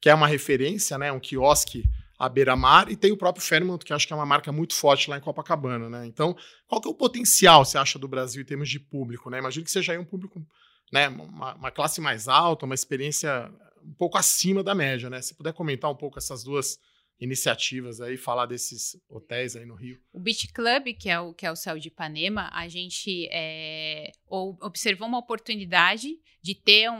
que 0.00 0.08
é 0.08 0.14
uma 0.14 0.26
referência, 0.26 0.96
né? 0.98 1.12
Um 1.12 1.20
quiosque 1.20 1.84
à 2.18 2.28
beira-mar, 2.28 2.90
e 2.90 2.96
tem 2.96 3.12
o 3.12 3.16
próprio 3.16 3.44
Fairmont, 3.44 3.84
que 3.84 3.92
acho 3.92 4.06
que 4.06 4.12
é 4.12 4.16
uma 4.16 4.26
marca 4.26 4.50
muito 4.50 4.74
forte 4.74 5.08
lá 5.08 5.18
em 5.18 5.20
Copacabana, 5.20 5.88
né? 5.88 6.06
Então, 6.06 6.36
qual 6.66 6.80
que 6.80 6.88
é 6.88 6.90
o 6.90 6.94
potencial, 6.94 7.64
você 7.64 7.78
acha, 7.78 7.98
do 7.98 8.08
Brasil 8.08 8.42
em 8.42 8.44
termos 8.44 8.68
de 8.68 8.80
público, 8.80 9.30
né? 9.30 9.38
Imagino 9.38 9.64
que 9.64 9.70
seja 9.70 9.92
aí 9.92 9.98
um 9.98 10.04
público, 10.04 10.44
né? 10.92 11.08
Uma, 11.08 11.54
uma 11.54 11.70
classe 11.70 12.00
mais 12.00 12.26
alta, 12.26 12.66
uma 12.66 12.74
experiência 12.74 13.50
um 13.88 13.94
pouco 13.94 14.18
acima 14.18 14.62
da 14.62 14.74
média, 14.74 15.08
né? 15.08 15.22
Se 15.22 15.34
puder 15.34 15.52
comentar 15.52 15.90
um 15.90 15.94
pouco 15.94 16.18
essas 16.18 16.44
duas 16.44 16.78
iniciativas 17.20 18.00
aí, 18.00 18.16
falar 18.16 18.46
desses 18.46 19.00
hotéis 19.08 19.56
aí 19.56 19.66
no 19.66 19.74
Rio. 19.74 20.00
O 20.12 20.20
Beach 20.20 20.48
Club, 20.52 20.94
que 20.96 21.10
é 21.10 21.18
o, 21.18 21.34
que 21.34 21.44
é 21.44 21.50
o 21.50 21.56
Céu 21.56 21.78
de 21.78 21.88
Ipanema, 21.88 22.48
a 22.52 22.68
gente 22.68 23.28
é, 23.32 24.12
observou 24.28 25.08
uma 25.08 25.18
oportunidade 25.18 26.18
de 26.40 26.54
ter 26.54 26.88
um, 26.90 26.94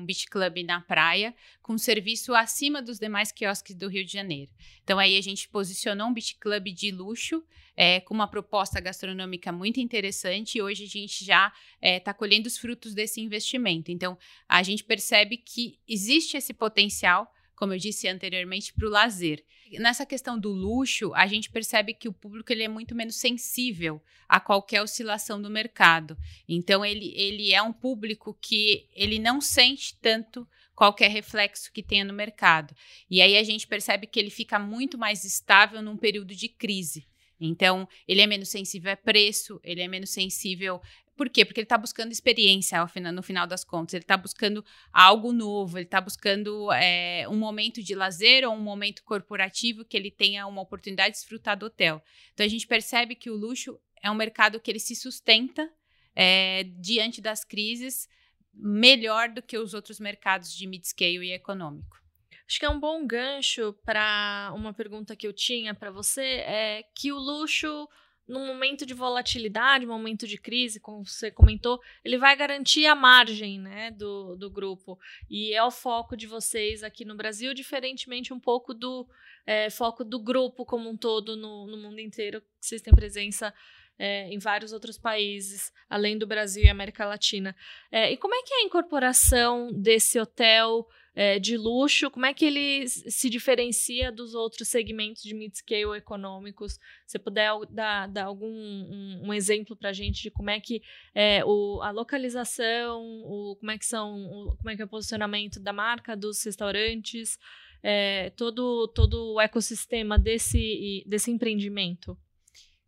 um 0.00 0.04
beach 0.04 0.26
club 0.26 0.64
na 0.64 0.80
praia 0.80 1.34
com 1.62 1.78
serviço 1.78 2.34
acima 2.34 2.82
dos 2.82 2.98
demais 2.98 3.30
quiosques 3.30 3.76
do 3.76 3.88
Rio 3.88 4.04
de 4.04 4.12
Janeiro. 4.12 4.50
Então 4.82 4.98
aí 4.98 5.16
a 5.16 5.20
gente 5.20 5.48
posicionou 5.48 6.08
um 6.08 6.12
beach 6.12 6.36
club 6.40 6.64
de 6.74 6.90
luxo 6.90 7.42
é, 7.76 8.00
com 8.00 8.14
uma 8.14 8.28
proposta 8.28 8.80
gastronômica 8.80 9.52
muito 9.52 9.78
interessante 9.78 10.58
e 10.58 10.62
hoje 10.62 10.84
a 10.84 10.88
gente 10.88 11.24
já 11.24 11.46
está 11.46 11.58
é, 11.80 12.00
tá 12.00 12.12
colhendo 12.12 12.48
os 12.48 12.58
frutos 12.58 12.94
desse 12.94 13.20
investimento. 13.20 13.92
Então 13.92 14.18
a 14.48 14.62
gente 14.62 14.82
percebe 14.82 15.36
que 15.36 15.78
existe 15.86 16.36
esse 16.36 16.52
potencial 16.52 17.30
como 17.56 17.72
eu 17.72 17.78
disse 17.78 18.06
anteriormente, 18.06 18.72
para 18.72 18.86
o 18.86 18.90
lazer. 18.90 19.42
Nessa 19.72 20.06
questão 20.06 20.38
do 20.38 20.50
luxo, 20.50 21.12
a 21.14 21.26
gente 21.26 21.50
percebe 21.50 21.94
que 21.94 22.08
o 22.08 22.12
público 22.12 22.52
ele 22.52 22.62
é 22.62 22.68
muito 22.68 22.94
menos 22.94 23.16
sensível 23.16 24.00
a 24.28 24.38
qualquer 24.38 24.82
oscilação 24.82 25.40
do 25.40 25.50
mercado. 25.50 26.16
Então, 26.48 26.84
ele, 26.84 27.12
ele 27.16 27.52
é 27.52 27.60
um 27.60 27.72
público 27.72 28.36
que 28.40 28.86
ele 28.94 29.18
não 29.18 29.40
sente 29.40 29.96
tanto 30.00 30.46
qualquer 30.74 31.10
reflexo 31.10 31.72
que 31.72 31.82
tenha 31.82 32.04
no 32.04 32.12
mercado. 32.12 32.76
E 33.10 33.22
aí 33.22 33.36
a 33.36 33.42
gente 33.42 33.66
percebe 33.66 34.06
que 34.06 34.20
ele 34.20 34.30
fica 34.30 34.58
muito 34.58 34.98
mais 34.98 35.24
estável 35.24 35.80
num 35.82 35.96
período 35.96 36.34
de 36.34 36.48
crise. 36.48 37.08
Então, 37.40 37.88
ele 38.06 38.20
é 38.20 38.26
menos 38.26 38.48
sensível 38.48 38.92
a 38.92 38.96
preço, 38.96 39.60
ele 39.62 39.80
é 39.80 39.88
menos 39.88 40.10
sensível 40.10 40.80
por 41.16 41.30
quê? 41.30 41.44
Porque 41.44 41.60
ele 41.60 41.64
está 41.64 41.78
buscando 41.78 42.12
experiência 42.12 42.78
no 43.12 43.22
final 43.22 43.46
das 43.46 43.64
contas. 43.64 43.94
Ele 43.94 44.04
está 44.04 44.16
buscando 44.16 44.64
algo 44.92 45.32
novo, 45.32 45.78
ele 45.78 45.86
está 45.86 46.00
buscando 46.00 46.70
é, 46.72 47.26
um 47.28 47.36
momento 47.36 47.82
de 47.82 47.94
lazer 47.94 48.46
ou 48.46 48.54
um 48.54 48.60
momento 48.60 49.02
corporativo 49.02 49.84
que 49.84 49.96
ele 49.96 50.10
tenha 50.10 50.46
uma 50.46 50.60
oportunidade 50.60 51.14
de 51.14 51.20
desfrutar 51.20 51.56
do 51.56 51.66
hotel. 51.66 52.02
Então 52.34 52.44
a 52.44 52.48
gente 52.48 52.66
percebe 52.66 53.14
que 53.14 53.30
o 53.30 53.36
luxo 53.36 53.78
é 54.02 54.10
um 54.10 54.14
mercado 54.14 54.60
que 54.60 54.70
ele 54.70 54.78
se 54.78 54.94
sustenta 54.94 55.70
é, 56.14 56.64
diante 56.78 57.20
das 57.20 57.44
crises 57.44 58.08
melhor 58.52 59.28
do 59.30 59.42
que 59.42 59.58
os 59.58 59.74
outros 59.74 59.98
mercados 59.98 60.54
de 60.54 60.66
mid-scale 60.66 61.26
e 61.26 61.32
econômico. 61.32 62.00
Acho 62.48 62.60
que 62.60 62.64
é 62.64 62.70
um 62.70 62.78
bom 62.78 63.06
gancho 63.06 63.72
para 63.84 64.52
uma 64.54 64.72
pergunta 64.72 65.16
que 65.16 65.26
eu 65.26 65.32
tinha 65.32 65.74
para 65.74 65.90
você, 65.90 66.22
é 66.22 66.84
que 66.94 67.12
o 67.12 67.18
luxo 67.18 67.88
num 68.26 68.46
momento 68.46 68.84
de 68.84 68.92
volatilidade, 68.92 69.86
momento 69.86 70.26
de 70.26 70.36
crise, 70.36 70.80
como 70.80 71.04
você 71.04 71.30
comentou, 71.30 71.80
ele 72.04 72.18
vai 72.18 72.36
garantir 72.36 72.86
a 72.86 72.94
margem 72.94 73.60
né, 73.60 73.90
do, 73.90 74.36
do 74.36 74.50
grupo. 74.50 74.98
E 75.30 75.52
é 75.52 75.62
o 75.62 75.70
foco 75.70 76.16
de 76.16 76.26
vocês 76.26 76.82
aqui 76.82 77.04
no 77.04 77.14
Brasil, 77.14 77.54
diferentemente 77.54 78.34
um 78.34 78.40
pouco 78.40 78.74
do 78.74 79.06
é, 79.46 79.70
foco 79.70 80.04
do 80.04 80.18
grupo 80.18 80.64
como 80.64 80.90
um 80.90 80.96
todo 80.96 81.36
no, 81.36 81.66
no 81.66 81.76
mundo 81.76 82.00
inteiro, 82.00 82.40
que 82.40 82.46
vocês 82.60 82.82
têm 82.82 82.94
presença 82.94 83.54
é, 83.98 84.28
em 84.28 84.38
vários 84.38 84.72
outros 84.72 84.98
países, 84.98 85.72
além 85.88 86.18
do 86.18 86.26
Brasil 86.26 86.64
e 86.64 86.68
América 86.68 87.06
Latina. 87.06 87.54
É, 87.90 88.10
e 88.12 88.16
como 88.16 88.34
é 88.34 88.42
que 88.42 88.54
é 88.54 88.56
a 88.58 88.64
incorporação 88.64 89.72
desse 89.72 90.18
hotel 90.18 90.86
é, 91.16 91.38
de 91.38 91.56
luxo, 91.56 92.10
como 92.10 92.26
é 92.26 92.34
que 92.34 92.44
ele 92.44 92.86
se 92.86 93.30
diferencia 93.30 94.12
dos 94.12 94.34
outros 94.34 94.68
segmentos 94.68 95.22
de 95.22 95.34
mid-scale 95.34 95.96
econômicos? 95.96 96.78
Se 97.06 97.18
puder 97.18 97.50
dar, 97.70 98.06
dar 98.06 98.26
algum 98.26 98.46
um, 98.46 99.22
um 99.28 99.32
exemplo 99.32 99.74
para 99.74 99.88
a 99.88 99.92
gente 99.94 100.22
de 100.22 100.30
como 100.30 100.50
é 100.50 100.60
que 100.60 100.82
é 101.14 101.42
o, 101.42 101.80
a 101.82 101.90
localização, 101.90 103.02
o, 103.24 103.56
como 103.58 103.70
é 103.70 103.78
que 103.78 103.86
são, 103.86 104.14
o, 104.26 104.56
como 104.58 104.68
é 104.68 104.76
que 104.76 104.82
é 104.82 104.84
o 104.84 104.88
posicionamento 104.88 105.58
da 105.58 105.72
marca, 105.72 106.14
dos 106.14 106.44
restaurantes, 106.44 107.38
é, 107.82 108.28
todo, 108.36 108.86
todo 108.88 109.34
o 109.34 109.40
ecossistema 109.40 110.18
desse, 110.18 111.02
desse 111.06 111.30
empreendimento. 111.30 112.18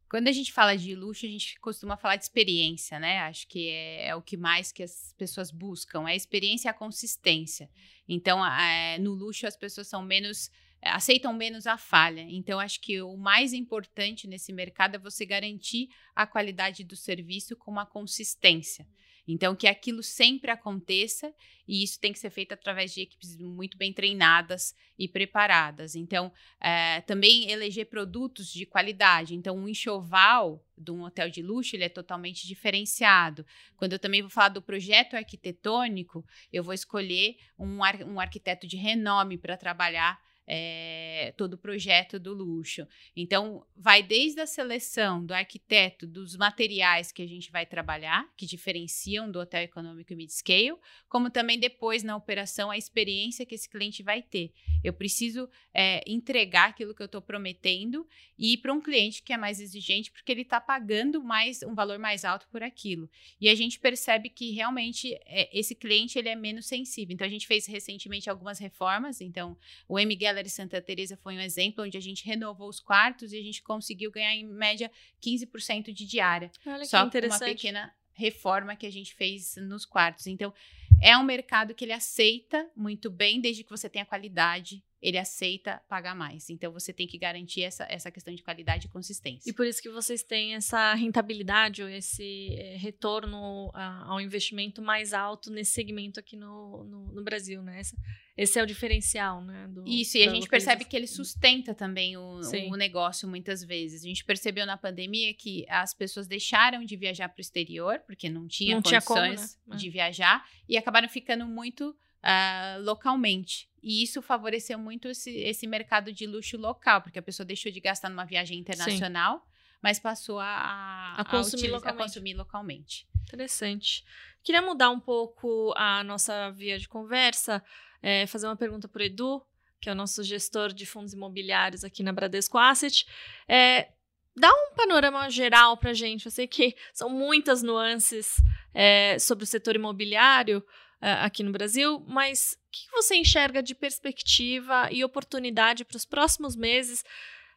Quando 0.09 0.29
a 0.29 0.33
gente 0.33 0.53
fala 0.53 0.77
de 0.77 0.95
luxo, 0.95 1.27
a 1.27 1.29
gente 1.29 1.61
costuma 1.61 1.97
falar 1.97 2.17
de 2.17 2.25
experiência, 2.25 2.99
né? 2.99 3.21
Acho 3.21 3.47
que 3.47 3.69
é, 3.69 4.09
é 4.09 4.17
o 4.17 4.23
que 4.23 4.37
mais 4.37 4.73
que 4.73 4.83
as 4.83 5.15
pessoas 5.19 5.50
buscam, 5.50 6.09
é 6.09 6.12
a 6.12 6.17
experiência 6.17 6.69
e 6.69 6.71
a 6.71 6.75
consistência. 6.75 7.69
Então, 8.09 8.45
é, 8.45 8.99
no 8.99 9.12
luxo, 9.12 9.47
as 9.47 9.57
pessoas 9.57 9.87
são 9.87 10.03
menos 10.03 10.50
aceitam 10.81 11.33
menos 11.33 11.67
a 11.67 11.77
falha. 11.77 12.21
Então, 12.29 12.61
acho 12.61 12.81
que 12.81 13.03
o 13.03 13.17
mais 13.17 13.53
importante 13.53 14.27
nesse 14.29 14.53
mercado 14.53 14.95
é 14.95 14.99
você 14.99 15.27
garantir 15.27 15.88
a 16.15 16.27
qualidade 16.27 16.85
do 16.85 16.97
serviço 16.97 17.57
com 17.57 17.71
uma 17.71 17.85
consistência. 17.85 18.87
Então, 19.28 19.54
que 19.54 19.66
aquilo 19.66 20.02
sempre 20.02 20.50
aconteça 20.50 21.32
e 21.66 21.82
isso 21.85 22.00
tem 22.00 22.14
que 22.14 22.18
ser 22.18 22.30
feito 22.30 22.52
através 22.52 22.94
de 22.94 23.02
equipes 23.02 23.37
muito 23.37 23.76
bem 23.76 23.92
treinadas 23.92 24.75
e 24.99 25.06
preparadas. 25.06 25.94
Então, 25.94 26.32
é, 26.58 27.02
também 27.02 27.50
eleger 27.50 27.90
produtos 27.90 28.50
de 28.50 28.64
qualidade. 28.64 29.35
Então, 29.35 29.54
um 29.54 29.68
enxoval 29.68 30.64
de 30.76 30.90
um 30.90 31.02
hotel 31.02 31.28
de 31.28 31.42
luxo 31.42 31.76
ele 31.76 31.85
é 31.85 31.88
totalmente 31.90 32.47
diferenciado. 32.47 33.44
Quando 33.76 33.92
eu 33.92 33.99
também 33.99 34.23
vou 34.23 34.30
falar 34.30 34.49
do 34.49 34.62
projeto 34.62 35.14
arquitetônico, 35.14 36.25
eu 36.50 36.64
vou 36.64 36.73
escolher 36.73 37.37
um, 37.58 37.85
ar, 37.85 38.02
um 38.04 38.18
arquiteto 38.18 38.66
de 38.66 38.78
renome 38.78 39.37
para 39.37 39.58
trabalhar 39.58 40.18
é, 40.50 41.35
todo 41.37 41.55
o 41.55 41.59
projeto 41.59 42.19
do 42.19 42.33
luxo. 42.33 42.87
Então, 43.14 43.67
vai 43.76 44.02
desde 44.02 44.40
a 44.40 44.47
seleção 44.47 45.25
do 45.25 45.33
arquiteto, 45.33 46.07
dos 46.07 46.35
materiais 46.37 47.12
que 47.12 47.21
a 47.21 47.26
gente 47.26 47.50
vai 47.50 47.67
trabalhar, 47.67 48.26
que 48.35 48.47
diferenciam 48.47 49.31
do 49.31 49.38
hotel 49.38 49.62
econômico 49.62 50.14
mid-scale, 50.17 50.78
como 51.07 51.28
também 51.28 51.59
depois 51.59 52.02
na 52.02 52.17
operação 52.17 52.71
a 52.71 52.78
experiência 52.78 53.45
que 53.45 53.55
esse 53.55 53.69
cliente 53.69 54.02
vai 54.02 54.23
ter. 54.23 54.52
Eu 54.83 54.95
preciso 54.95 55.49
é, 55.75 56.02
entregar 56.07 56.71
aquilo 56.71 56.95
que 56.95 57.02
eu 57.02 57.07
estou 57.07 57.21
prometendo 57.21 58.07
e 58.38 58.55
ir 58.55 58.59
para 58.59 58.73
um 58.73 58.81
cliente 58.81 59.23
que 59.23 59.35
é 59.35 59.37
mais 59.37 59.61
exigente, 59.61 60.11
porque 60.11 60.33
ele 60.33 60.43
está 60.43 60.61
pagando 60.61 61.23
mais 61.23 61.62
um 61.62 61.75
valor 61.75 61.99
mais 61.99 62.25
alto 62.25 62.49
por 62.50 62.62
aquilo. 62.62 63.11
E 63.38 63.50
a 63.50 63.55
gente 63.55 63.78
percebe 63.78 64.31
que 64.31 64.52
realmente 64.52 65.12
é, 65.26 65.50
esse 65.52 65.75
cliente 65.75 66.19
ele 66.19 66.31
é 66.31 66.37
menos 66.37 66.67
sensível. 66.67 67.12
Então, 67.12 67.26
a 67.26 67.31
gente 67.31 67.47
fez 67.47 67.67
recentemente 67.67 68.31
algumas 68.31 68.59
reformas. 68.59 69.21
Então, 69.21 69.59
o 69.87 69.99
M. 69.99 70.17
Geller 70.38 70.47
e 70.47 70.50
Santa 70.50 70.80
Teresa 70.80 71.16
foi 71.16 71.37
um 71.37 71.40
exemplo 71.40 71.85
onde 71.85 71.97
a 71.97 72.00
gente 72.00 72.25
renovou 72.25 72.68
os 72.68 72.80
quartos 72.80 73.33
e 73.33 73.38
a 73.38 73.42
gente 73.42 73.62
conseguiu 73.62 74.11
ganhar 74.11 74.35
em 74.35 74.45
média 74.45 74.90
15% 75.21 75.92
de 75.92 76.07
diária. 76.07 76.50
Olha 76.66 76.85
só 76.85 77.09
com 77.09 77.18
uma 77.18 77.38
pequena 77.38 77.92
reforma 78.12 78.76
que 78.76 78.87
a 78.87 78.92
gente 78.92 79.14
fez 79.14 79.57
nos 79.57 79.85
quartos. 79.85 80.26
Então, 80.26 80.52
é 81.00 81.16
um 81.16 81.23
mercado 81.23 81.75
que 81.75 81.85
ele 81.85 81.92
aceita 81.92 82.68
muito 82.75 83.11
bem, 83.11 83.40
desde 83.40 83.62
que 83.62 83.71
você 83.71 83.88
tenha 83.88 84.04
qualidade 84.04 84.83
ele 85.00 85.17
aceita 85.17 85.81
pagar 85.88 86.14
mais. 86.14 86.50
Então 86.50 86.73
você 86.73 86.93
tem 86.93 87.07
que 87.07 87.17
garantir 87.17 87.62
essa, 87.62 87.87
essa 87.88 88.11
questão 88.11 88.35
de 88.35 88.43
qualidade 88.43 88.87
e 88.87 88.90
consistência. 88.90 89.49
E 89.49 89.52
por 89.52 89.67
isso 89.67 89.81
que 89.81 89.88
vocês 89.88 90.23
têm 90.23 90.55
essa 90.55 90.93
rentabilidade 90.95 91.83
ou 91.83 91.88
esse 91.88 92.55
é, 92.55 92.76
retorno 92.76 93.71
a, 93.75 94.11
ao 94.11 94.21
investimento 94.21 94.83
mais 94.83 95.12
alto 95.12 95.50
nesse 95.50 95.73
segmento 95.73 96.19
aqui 96.19 96.37
no, 96.37 96.85
no, 96.85 97.12
no 97.12 97.23
Brasil, 97.23 97.62
né? 97.62 97.81
Esse, 97.81 97.97
esse, 98.37 98.59
é 98.59 98.62
o 98.62 98.67
diferencial, 98.67 99.43
né? 99.43 99.69
Do, 99.69 99.87
isso, 99.87 100.17
e 100.19 100.25
a 100.25 100.31
gente 100.31 100.49
percebe 100.49 100.85
que 100.85 100.97
ele 100.97 101.07
sustenta 101.07 101.75
também 101.75 102.17
o, 102.17 102.40
o, 102.71 102.76
negócio 102.76 103.28
muitas 103.28 103.62
vezes. 103.62 104.02
A 104.02 104.09
gente 104.09 104.25
percebeu 104.25 104.67
na 104.67 104.76
pandemia 104.76 105.33
que 105.33 105.64
as 105.69 105.95
pessoas 105.95 106.26
deixaram 106.26 106.85
de 106.85 106.97
viajar 106.97 107.28
para 107.28 107.38
o 107.38 107.40
exterior, 107.40 108.00
porque 108.07 108.28
não 108.28 108.49
tinha 108.49 108.75
não 108.75 108.83
condições 108.83 109.05
tinha 109.05 109.61
como, 109.64 109.75
né? 109.75 109.76
de 109.76 109.88
é. 109.88 109.90
viajar, 109.90 110.45
e 110.69 110.76
acabaram 110.76 111.09
ficando 111.09 111.47
muito 111.47 111.97
uh, 112.25 112.83
localmente. 112.83 113.69
E 113.83 114.03
isso 114.03 114.21
favoreceu 114.21 114.79
muito 114.79 115.09
esse, 115.09 115.31
esse 115.39 115.67
mercado 115.67 116.13
de 116.13 116.27
luxo 116.27 116.57
local, 116.57 117.01
porque 117.03 117.19
a 117.19 117.23
pessoa 117.23 117.47
deixou 117.47 117.71
de 117.71 117.81
gastar 117.81 118.09
numa 118.09 118.25
viagem 118.25 118.59
internacional, 118.59 119.39
Sim. 119.39 119.45
mas 119.83 119.99
passou 119.99 120.41
a, 120.41 121.15
a, 121.17 121.25
consumir, 121.25 121.69
a, 121.69 121.73
localmente. 121.73 122.01
a 122.01 122.05
consumir 122.05 122.35
localmente. 122.35 123.09
Interessante. 123.23 124.05
Queria 124.43 124.63
mudar 124.63 124.91
um 124.91 125.01
pouco 125.01 125.73
a 125.77 126.03
nossa 126.03 126.51
via 126.51 126.79
de 126.79 126.89
conversa, 126.89 127.63
é, 128.03 128.27
fazer 128.27 128.47
uma 128.47 128.57
pergunta 128.57 128.89
para 128.89 129.03
o 129.03 129.05
Edu, 129.05 129.43
que 129.81 129.89
é 129.89 129.93
o 129.93 129.95
nosso 129.95 130.23
gestor 130.23 130.73
de 130.73 130.85
fundos 130.85 131.13
imobiliários 131.13 131.85
aqui 131.85 132.03
na 132.03 132.13
Bradesco 132.13 132.59
Asset. 132.59 133.07
É, 133.47 133.89
dá 134.37 134.51
um 134.51 134.75
panorama 134.75 135.29
geral 135.31 135.77
para 135.77 135.91
a 135.91 135.95
gente. 135.95 136.27
Eu 136.27 136.33
sei 136.33 136.47
que 136.47 136.75
são 136.93 137.09
muitas 137.09 137.63
nuances 137.63 138.37
é, 138.75 139.19
sobre 139.19 139.45
o 139.45 139.47
setor 139.47 139.77
imobiliário, 139.77 140.65
uh, 141.02 141.25
aqui 141.25 141.43
no 141.43 141.52
Brasil, 141.52 142.05
mas 142.07 142.57
o 142.67 142.71
que 142.71 142.90
você 142.93 143.17
enxerga 143.17 143.62
de 143.62 143.75
perspectiva 143.75 144.88
e 144.90 145.05
oportunidade 145.05 145.85
para 145.85 145.97
os 145.97 146.05
próximos 146.05 146.57
meses? 146.57 147.05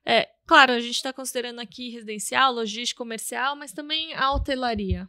É, 0.06 0.28
claro, 0.48 0.74
a 0.74 0.80
gente 0.80 0.96
está 0.96 1.14
considerando 1.14 1.60
aqui 1.60 1.90
residencial, 1.90 2.54
logística, 2.54 2.98
comercial, 2.98 3.56
mas 3.56 3.72
também 3.72 4.14
a 4.14 4.32
hotelaria. 4.32 5.08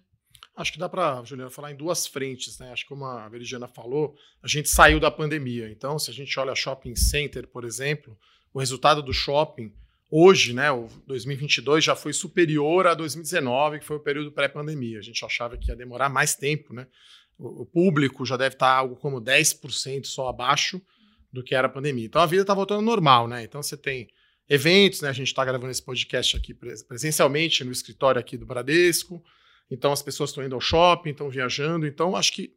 Acho 0.55 0.73
que 0.73 0.79
dá 0.79 0.89
para, 0.89 1.23
Juliana, 1.25 1.51
falar 1.51 1.73
em 1.73 1.77
duas 1.77 2.07
frentes, 2.07 2.59
né? 2.59 2.71
Acho 2.73 2.83
que 2.83 2.91
como 2.91 3.07
a 3.07 3.27
Veridiana 3.29 3.67
falou, 3.67 4.15
a 4.43 4.47
gente 4.47 4.69
saiu 4.69 5.01
da 5.01 5.11
pandemia. 5.11 5.71
Então, 5.71 5.99
se 5.99 6.11
a 6.11 6.15
gente 6.15 6.39
olha 6.39 6.55
shopping 6.55 6.95
center, 6.95 7.49
por 7.49 7.65
exemplo, 7.65 8.19
o 8.53 8.61
resultado 8.61 9.03
do 9.03 9.15
shopping 9.15 9.73
hoje, 10.11 10.53
né, 10.53 10.71
o 10.71 10.89
2022 11.07 11.83
já 11.83 11.97
foi 11.97 12.12
superior 12.12 12.87
a 12.87 12.93
2019, 12.93 13.79
que 13.79 13.87
foi 13.87 13.97
o 13.97 14.01
período 14.01 14.31
pré-pandemia. 14.31 14.99
A 14.99 15.03
gente 15.03 15.25
achava 15.25 15.57
que 15.57 15.71
ia 15.71 15.77
demorar 15.77 16.11
mais 16.11 16.35
tempo, 16.35 16.75
né? 16.75 16.87
O 17.43 17.67
público 17.67 18.25
já 18.25 18.37
deve 18.37 18.55
estar 18.55 18.71
algo 18.71 18.97
como 18.97 19.21
10% 19.21 20.07
só 20.07 20.29
abaixo 20.29 20.81
do 21.33 21.43
que 21.43 21.55
era 21.55 21.67
a 21.67 21.71
pandemia. 21.71 22.07
Então 22.07 22.23
a 22.23 22.27
vida 22.27 22.43
está 22.43 22.55
voltando 22.55 22.83
normal, 22.83 23.27
né? 23.27 23.43
Então 23.43 23.63
você 23.63 23.77
tem 23.77 24.09
eventos, 24.49 25.01
né? 25.01 25.09
A 25.09 25.13
gente 25.13 25.29
está 25.29 25.45
gravando 25.45 25.71
esse 25.71 25.83
podcast 25.83 26.37
aqui 26.37 26.55
presencialmente 26.87 27.65
no 27.65 27.73
escritório 27.73 28.21
aqui 28.21 28.37
do 28.37 28.47
Bradesco. 28.47 29.23
Então 29.71 29.93
as 29.93 30.03
pessoas 30.03 30.31
estão 30.31 30.45
indo 30.45 30.55
ao 30.55 30.61
shopping, 30.61 31.11
estão 31.11 31.29
viajando. 31.29 31.87
Então 31.87 32.15
acho 32.15 32.33
que 32.33 32.55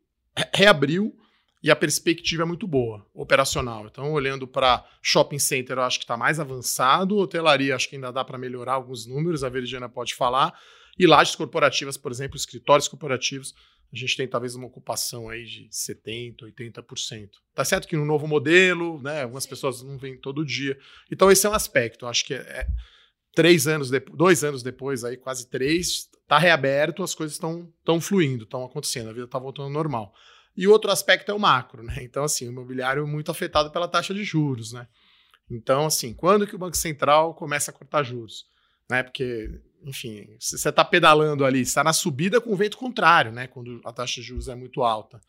reabriu 0.53 1.15
e 1.63 1.71
a 1.71 1.75
perspectiva 1.75 2.43
é 2.43 2.45
muito 2.45 2.67
boa, 2.67 3.03
operacional. 3.13 3.87
Então 3.87 4.11
olhando 4.11 4.47
para 4.47 4.85
shopping 5.01 5.39
center, 5.39 5.77
eu 5.77 5.83
acho 5.83 5.97
que 5.97 6.03
está 6.03 6.15
mais 6.15 6.39
avançado. 6.39 7.17
Hotelaria, 7.17 7.75
acho 7.75 7.89
que 7.89 7.95
ainda 7.95 8.11
dá 8.11 8.23
para 8.23 8.37
melhorar 8.37 8.73
alguns 8.73 9.07
números. 9.07 9.43
A 9.43 9.49
Veridiana 9.49 9.89
pode 9.89 10.13
falar. 10.13 10.53
E 10.97 11.07
lajes 11.07 11.35
corporativas, 11.35 11.97
por 11.97 12.11
exemplo, 12.11 12.37
escritórios 12.37 12.87
corporativos 12.87 13.53
a 13.91 13.97
gente 13.97 14.17
tem 14.17 14.27
talvez 14.27 14.55
uma 14.55 14.67
ocupação 14.67 15.29
aí 15.29 15.45
de 15.45 15.69
70%, 15.69 16.37
80%. 16.43 17.29
Tá 17.53 17.63
certo 17.63 17.87
que 17.87 17.95
no 17.95 18.05
novo 18.05 18.27
modelo, 18.27 19.01
né, 19.01 19.23
algumas 19.23 19.45
pessoas 19.45 19.81
não 19.81 19.97
vêm 19.97 20.17
todo 20.17 20.45
dia. 20.45 20.77
Então 21.11 21.31
esse 21.31 21.45
é 21.45 21.49
um 21.49 21.53
aspecto, 21.53 22.05
acho 22.05 22.25
que 22.25 22.33
é, 22.33 22.37
é 22.37 22.67
três 23.33 23.67
anos, 23.67 23.89
depois, 23.89 24.17
dois 24.17 24.43
anos 24.43 24.63
depois, 24.63 25.03
aí 25.03 25.17
quase 25.17 25.49
três, 25.49 26.09
tá 26.27 26.37
reaberto, 26.37 27.03
as 27.03 27.13
coisas 27.13 27.35
estão 27.35 27.71
tão 27.83 28.01
fluindo, 28.01 28.43
estão 28.43 28.63
acontecendo, 28.63 29.09
a 29.09 29.13
vida 29.13 29.25
está 29.25 29.39
voltando 29.39 29.65
ao 29.65 29.71
normal. 29.71 30.13
E 30.57 30.67
outro 30.67 30.89
aspecto 30.89 31.31
é 31.31 31.33
o 31.33 31.39
macro, 31.39 31.83
né? 31.83 31.97
Então, 32.01 32.23
assim, 32.23 32.47
o 32.47 32.51
imobiliário 32.51 33.03
é 33.03 33.05
muito 33.05 33.29
afetado 33.29 33.71
pela 33.71 33.87
taxa 33.87 34.13
de 34.13 34.23
juros, 34.23 34.71
né? 34.71 34.87
Então, 35.49 35.85
assim, 35.85 36.13
quando 36.13 36.47
que 36.47 36.55
o 36.55 36.59
Banco 36.59 36.77
Central 36.77 37.35
começa 37.35 37.71
a 37.71 37.73
cortar 37.73 38.03
juros? 38.03 38.45
Né? 38.89 39.03
Porque 39.03 39.49
enfim, 39.85 40.27
você 40.39 40.69
está 40.69 40.83
pedalando 40.83 41.45
ali, 41.45 41.61
está 41.61 41.83
na 41.83 41.93
subida 41.93 42.41
com 42.41 42.51
o 42.51 42.55
vento 42.55 42.77
contrário, 42.77 43.31
né? 43.31 43.47
Quando 43.47 43.79
a 43.85 43.93
taxa 43.93 44.19
de 44.19 44.27
juros 44.27 44.47
é 44.47 44.55
muito 44.55 44.83
alta. 44.83 45.21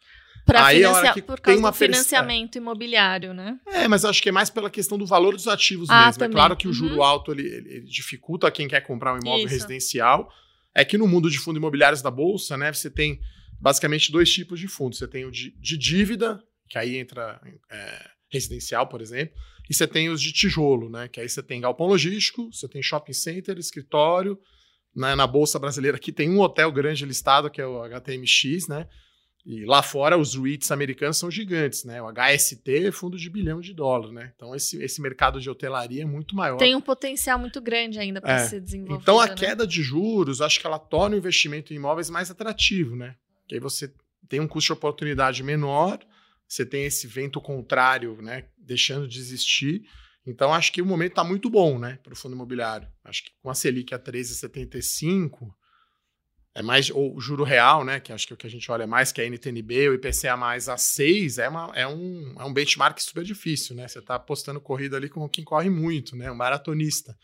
Para 0.45 0.69
financiar, 0.69 1.23
por 1.25 1.41
causa 1.41 1.61
do 1.61 1.73
financiamento 1.73 2.57
imobiliário, 2.57 3.35
né? 3.35 3.59
É, 3.67 3.89
mas 3.89 4.05
acho 4.05 4.23
que 4.23 4.29
é 4.29 4.33
mais 4.33 4.49
pela 4.49 4.71
questão 4.71 4.97
do 4.97 5.05
valor 5.05 5.35
dos 5.35 5.49
ativos 5.49 5.91
ah, 5.91 6.07
mesmo. 6.07 6.11
É 6.11 6.27
também. 6.27 6.37
É 6.37 6.39
claro 6.39 6.57
que 6.57 6.69
o 6.69 6.73
juro 6.73 6.97
uhum. 6.97 7.03
alto 7.03 7.33
ele, 7.33 7.47
ele, 7.47 7.81
dificulta 7.83 8.51
quem 8.51 8.69
quer 8.69 8.81
comprar 8.81 9.15
um 9.15 9.19
imóvel 9.19 9.47
Isso. 9.47 9.55
residencial. 9.55 10.33
É 10.75 10.85
que 10.85 10.97
no 10.97 11.09
mundo 11.09 11.29
de 11.29 11.39
fundos 11.39 11.59
imobiliários 11.59 12.01
da 12.01 12.11
Bolsa, 12.11 12.57
né, 12.57 12.73
você 12.73 12.91
tem 12.91 13.21
basicamente 13.61 14.13
dois 14.13 14.31
tipos 14.31 14.61
de 14.61 14.69
fundos. 14.69 14.99
Você 14.99 15.09
tem 15.09 15.25
o 15.25 15.31
de, 15.31 15.51
de 15.59 15.77
dívida, 15.77 16.41
que 16.69 16.79
aí 16.79 16.97
entra 16.97 17.41
é, 17.71 18.11
residencial, 18.31 18.87
por 18.87 19.01
exemplo, 19.01 19.35
e 19.69 19.75
você 19.75 19.87
tem 19.87 20.09
os 20.09 20.23
de 20.23 20.33
tijolo, 20.33 20.89
né? 20.89 21.09
Que 21.09 21.21
aí 21.21 21.29
você 21.29 21.43
tem 21.43 21.61
galpão 21.61 21.87
logístico, 21.87 22.53
você 22.53 22.69
tem 22.69 22.83
shopping 22.83 23.13
center, 23.13 23.59
escritório. 23.59 24.39
Né? 24.97 25.15
Na 25.15 25.27
Bolsa 25.27 25.59
Brasileira 25.59 25.97
aqui 25.97 26.11
tem 26.11 26.31
um 26.31 26.41
hotel 26.41 26.73
grande 26.73 27.05
listado, 27.05 27.51
que 27.51 27.61
é 27.61 27.67
o 27.67 27.83
HTMX, 27.83 28.67
né? 28.69 28.89
E 29.45 29.65
lá 29.65 29.81
fora 29.81 30.19
os 30.19 30.35
REITs 30.35 30.73
americanos 30.73 31.19
são 31.19 31.31
gigantes, 31.31 31.85
né? 31.85 32.03
O 32.03 32.11
HST 32.11 32.87
é 32.87 32.91
fundo 32.91 33.17
de 33.17 33.31
bilhão 33.31 33.61
de 33.61 33.73
dólar, 33.73 34.11
né? 34.11 34.33
Então 34.35 34.57
esse, 34.57 34.83
esse 34.83 35.01
mercado 35.01 35.41
de 35.41 35.49
hotelaria 35.49 36.03
é 36.03 36.07
muito 36.07 36.35
maior. 36.35 36.57
Tem 36.57 36.75
um 36.75 36.81
potencial 36.81 37.39
muito 37.39 37.61
grande 37.61 38.01
ainda 38.01 38.21
para 38.21 38.41
é. 38.41 38.47
ser 38.47 38.61
desenvolvido. 38.61 39.01
Então 39.01 39.21
a 39.21 39.29
né? 39.29 39.35
queda 39.37 39.65
de 39.65 39.83
juros, 39.83 40.41
acho 40.41 40.59
que 40.59 40.67
ela 40.67 40.81
torna 40.81 41.15
o 41.15 41.19
investimento 41.19 41.73
em 41.73 41.77
imóveis 41.77 42.11
mais 42.11 42.29
atrativo, 42.29 42.97
né? 42.97 43.15
Que 43.47 43.55
aí 43.55 43.61
você 43.61 43.93
tem 44.29 44.41
um 44.41 44.49
custo 44.49 44.69
de 44.69 44.73
oportunidade 44.73 45.43
menor, 45.45 46.01
você 46.49 46.65
tem 46.65 46.85
esse 46.85 47.07
vento 47.07 47.41
contrário, 47.41 48.21
né, 48.21 48.47
deixando 48.59 49.07
de 49.07 49.19
existir. 49.19 49.83
Então, 50.27 50.53
acho 50.53 50.73
que 50.73 50.83
o 50.83 50.87
momento 50.87 51.13
está 51.13 51.25
muito 51.25 51.49
bom 51.49 51.79
né, 51.79 51.99
para 52.03 52.13
o 52.13 52.17
fundo 52.17 52.35
imobiliário. 52.35 52.89
Acho 53.05 53.25
que 53.25 53.31
com 53.41 53.49
a 53.49 53.55
Selic 53.55 53.95
a 53.95 53.99
13,75, 53.99 55.49
é 56.53 56.63
mais, 56.63 56.91
ou 56.91 57.15
o 57.15 57.21
juro 57.21 57.45
real, 57.45 57.85
né, 57.85 58.01
que 58.01 58.13
acho 58.13 58.27
que 58.27 58.35
o 58.35 58.37
que 58.37 58.47
a 58.47 58.51
gente 58.51 58.71
olha 58.71 58.83
é 58.83 58.87
mais, 58.87 59.13
que 59.13 59.21
é 59.21 59.25
a 59.25 59.27
NTNB, 59.29 59.91
o 59.91 59.95
IPCA 59.95 60.37
mais 60.37 60.69
a 60.69 60.77
6, 60.77 61.39
é, 61.39 61.49
uma, 61.49 61.71
é, 61.75 61.87
um, 61.87 62.35
é 62.39 62.45
um 62.45 62.53
benchmark 62.53 62.99
super 62.99 63.23
difícil. 63.23 63.77
Né? 63.77 63.87
Você 63.87 64.01
está 64.01 64.17
apostando 64.17 64.61
corrida 64.61 64.97
ali 64.97 65.09
com 65.09 65.29
quem 65.29 65.45
corre 65.45 65.71
muito, 65.71 66.17
né, 66.17 66.31
um 66.31 66.35
maratonista. 66.35 67.17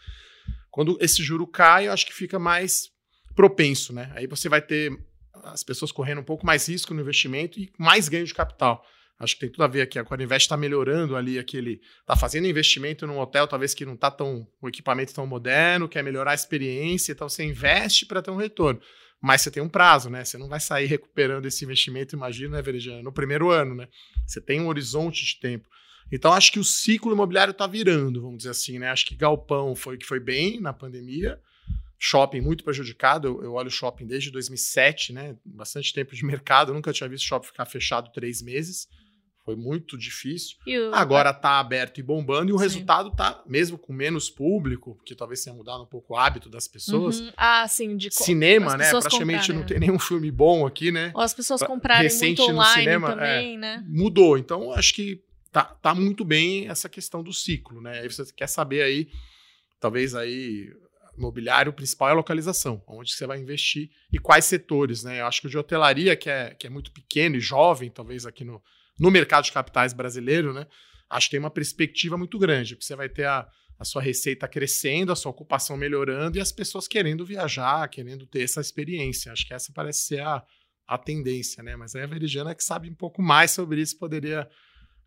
Quando 0.71 0.97
esse 1.01 1.23
juro 1.23 1.47
cai, 1.47 1.89
eu 1.89 1.93
acho 1.93 2.07
que 2.07 2.15
fica 2.15 2.39
mais 2.39 2.91
propenso. 3.35 3.93
Né? 3.93 4.13
Aí 4.15 4.27
você 4.27 4.49
vai 4.49 4.63
ter 4.63 4.97
as 5.45 5.65
pessoas 5.65 5.91
correndo 5.91 6.21
um 6.21 6.25
pouco 6.25 6.47
mais 6.47 6.69
risco 6.69 6.95
no 6.95 7.01
investimento 7.01 7.59
e 7.59 7.73
mais 7.79 8.09
ganho 8.09 8.27
de 8.27 8.35
capital. 8.35 8.85
Acho 9.23 9.35
que 9.35 9.41
tem 9.41 9.51
tudo 9.51 9.63
a 9.63 9.69
ver 9.69 9.83
aqui. 9.83 10.01
A 10.01 10.05
Corinvest 10.05 10.47
está 10.47 10.57
melhorando 10.57 11.15
ali 11.15 11.39
aquele. 11.39 11.81
Está 12.01 12.17
fazendo 12.17 12.49
investimento 12.49 13.07
num 13.07 13.21
hotel, 13.21 13.47
talvez 13.47 13.73
que 13.73 13.85
não 13.85 13.95
está 13.95 14.11
tão. 14.11 14.47
o 14.61 14.69
equipamento 14.69 15.15
tão 15.15 15.27
moderno, 15.27 15.89
quer 15.89 16.03
melhorar 16.03 16.33
a 16.33 16.35
experiência, 16.35 17.13
então 17.13 17.29
você 17.29 17.45
investe 17.45 18.05
para 18.05 18.21
ter 18.21 18.33
um 18.33 18.37
retorno. 18.37 18.81
Mas 19.21 19.43
você 19.43 19.53
tem 19.53 19.63
um 19.63 19.69
prazo, 19.69 20.11
né? 20.11 20.25
Você 20.25 20.37
não 20.37 20.49
vai 20.49 20.59
sair 20.59 20.87
recuperando 20.87 21.47
esse 21.47 21.65
investimento, 21.65 22.17
imagina, 22.17 22.57
né, 22.57 22.63
Verejana, 22.63 23.01
no 23.01 23.13
primeiro 23.13 23.51
ano, 23.51 23.77
né? 23.77 23.89
Você 24.27 24.41
tem 24.41 24.61
um 24.61 24.67
horizonte 24.67 25.25
de 25.25 25.39
tempo. 25.39 25.69
Então, 26.11 26.33
acho 26.33 26.51
que 26.51 26.59
o 26.59 26.65
ciclo 26.65 27.13
imobiliário 27.13 27.53
está 27.53 27.69
virando, 27.69 28.21
vamos 28.21 28.39
dizer 28.39 28.51
assim, 28.51 28.81
né? 28.81 28.91
Acho 28.91 29.07
que 29.07 29.15
Galpão 29.15 29.77
foi 29.77 29.97
que 29.97 30.05
foi 30.05 30.19
bem 30.19 30.61
na 30.61 30.73
pandemia, 30.73 31.41
shopping 31.97 32.41
muito 32.41 32.65
prejudicado. 32.65 33.29
Eu, 33.29 33.45
eu 33.45 33.53
olho 33.53 33.71
shopping 33.71 34.09
desde 34.09 34.33
2007, 34.33 35.13
né? 35.13 35.37
Bastante 35.45 35.95
tempo 35.95 36.13
de 36.17 36.25
mercado. 36.25 36.73
Eu 36.73 36.75
nunca 36.75 36.93
tinha 36.93 37.09
visto 37.09 37.25
shopping 37.25 37.47
ficar 37.47 37.67
fechado 37.67 38.11
três 38.13 38.43
meses. 38.43 38.89
Foi 39.45 39.57
muito 39.57 39.99
difícil. 39.99 40.57
O... 40.67 40.95
Agora 40.95 41.31
está 41.31 41.59
aberto 41.59 41.99
e 41.99 42.03
bombando, 42.03 42.51
e 42.51 42.53
o 42.53 42.59
Sim. 42.59 42.63
resultado 42.63 43.09
está, 43.09 43.43
mesmo 43.47 43.77
com 43.77 43.93
menos 43.93 44.31
público, 44.31 44.95
porque 44.95 45.17
talvez 45.17 45.43
tenha 45.43 45.55
mudado 45.55 45.83
um 45.83 45.87
pouco 45.87 46.15
o 46.15 46.17
hábito 46.17 46.49
das 46.49 46.69
pessoas. 46.69 47.21
Uhum. 47.21 47.33
Ah, 47.37 47.67
sim, 47.67 47.97
de 47.97 48.11
Cinema, 48.13 48.77
né? 48.77 48.89
Praticamente 48.91 49.53
não 49.53 49.65
tem 49.65 49.81
nenhum 49.81 49.99
filme 49.99 50.31
bom 50.31 50.65
aqui, 50.65 50.93
né? 50.93 51.11
Ou 51.15 51.21
as 51.21 51.35
pessoas 51.35 51.63
comprarem 51.63 52.05
Recente 52.05 52.39
muito 52.39 52.53
online 52.53 52.77
no 52.77 52.83
cinema, 52.83 53.09
também, 53.11 53.55
é, 53.55 53.59
né? 53.59 53.85
Mudou. 53.89 54.39
Então, 54.39 54.73
acho 54.73 54.95
que 54.95 55.21
tá, 55.51 55.65
tá 55.65 55.93
muito 55.93 56.25
bem 56.25 56.69
essa 56.69 56.89
questão 56.89 57.23
do 57.23 57.33
ciclo, 57.33 57.81
né? 57.81 58.01
Aí 58.01 58.09
você 58.09 58.25
quer 58.33 58.49
saber 58.49 58.83
aí, 58.83 59.09
talvez 59.81 60.15
aí 60.15 60.73
imobiliário 61.19 61.73
principal 61.73 62.09
é 62.09 62.13
a 62.13 62.15
localização, 62.15 62.83
onde 62.87 63.13
você 63.13 63.27
vai 63.27 63.39
investir 63.39 63.91
e 64.13 64.19
quais 64.19 64.45
setores, 64.45 65.03
né? 65.03 65.21
Eu 65.21 65.27
acho 65.27 65.41
que 65.41 65.47
o 65.49 65.51
de 65.51 65.59
hotelaria, 65.59 66.17
que 66.17 66.31
é, 66.31 66.55
que 66.55 66.67
é 66.67 66.71
muito 66.71 66.93
pequeno 66.93 67.37
e 67.37 67.41
jovem, 67.41 67.91
talvez 67.91 68.25
aqui 68.25 68.45
no, 68.45 68.63
no 69.03 69.11
mercado 69.11 69.45
de 69.45 69.51
capitais 69.51 69.93
brasileiro, 69.93 70.53
né? 70.53 70.65
Acho 71.11 71.27
que 71.27 71.33
tem 71.33 71.41
uma 71.41 71.51
perspectiva 71.51 72.17
muito 72.17 72.39
grande, 72.39 72.77
porque 72.77 72.87
você 72.87 72.95
vai 72.95 73.09
ter 73.09 73.25
a, 73.25 73.45
a 73.77 73.85
sua 73.85 74.01
receita 74.01 74.47
crescendo, 74.47 75.11
a 75.11 75.17
sua 75.17 75.33
ocupação 75.33 75.77
melhorando 75.77 76.39
e 76.39 76.41
as 76.41 76.53
pessoas 76.53 76.87
querendo 76.87 77.27
viajar, 77.27 77.89
querendo 77.89 78.25
ter 78.29 78.45
essa 78.45 78.61
experiência. 78.61 79.33
Acho 79.33 79.45
que 79.45 79.53
essa 79.53 79.73
parece 79.73 80.07
ser 80.07 80.21
a, 80.21 80.41
a 80.87 80.97
tendência, 80.97 81.65
né? 81.65 81.75
Mas 81.75 81.97
aí 81.97 82.03
a 82.03 82.07
Veridiana 82.07 82.55
que 82.55 82.63
sabe 82.63 82.89
um 82.89 82.95
pouco 82.95 83.21
mais 83.21 83.51
sobre 83.51 83.81
isso 83.81 83.99
poderia 83.99 84.49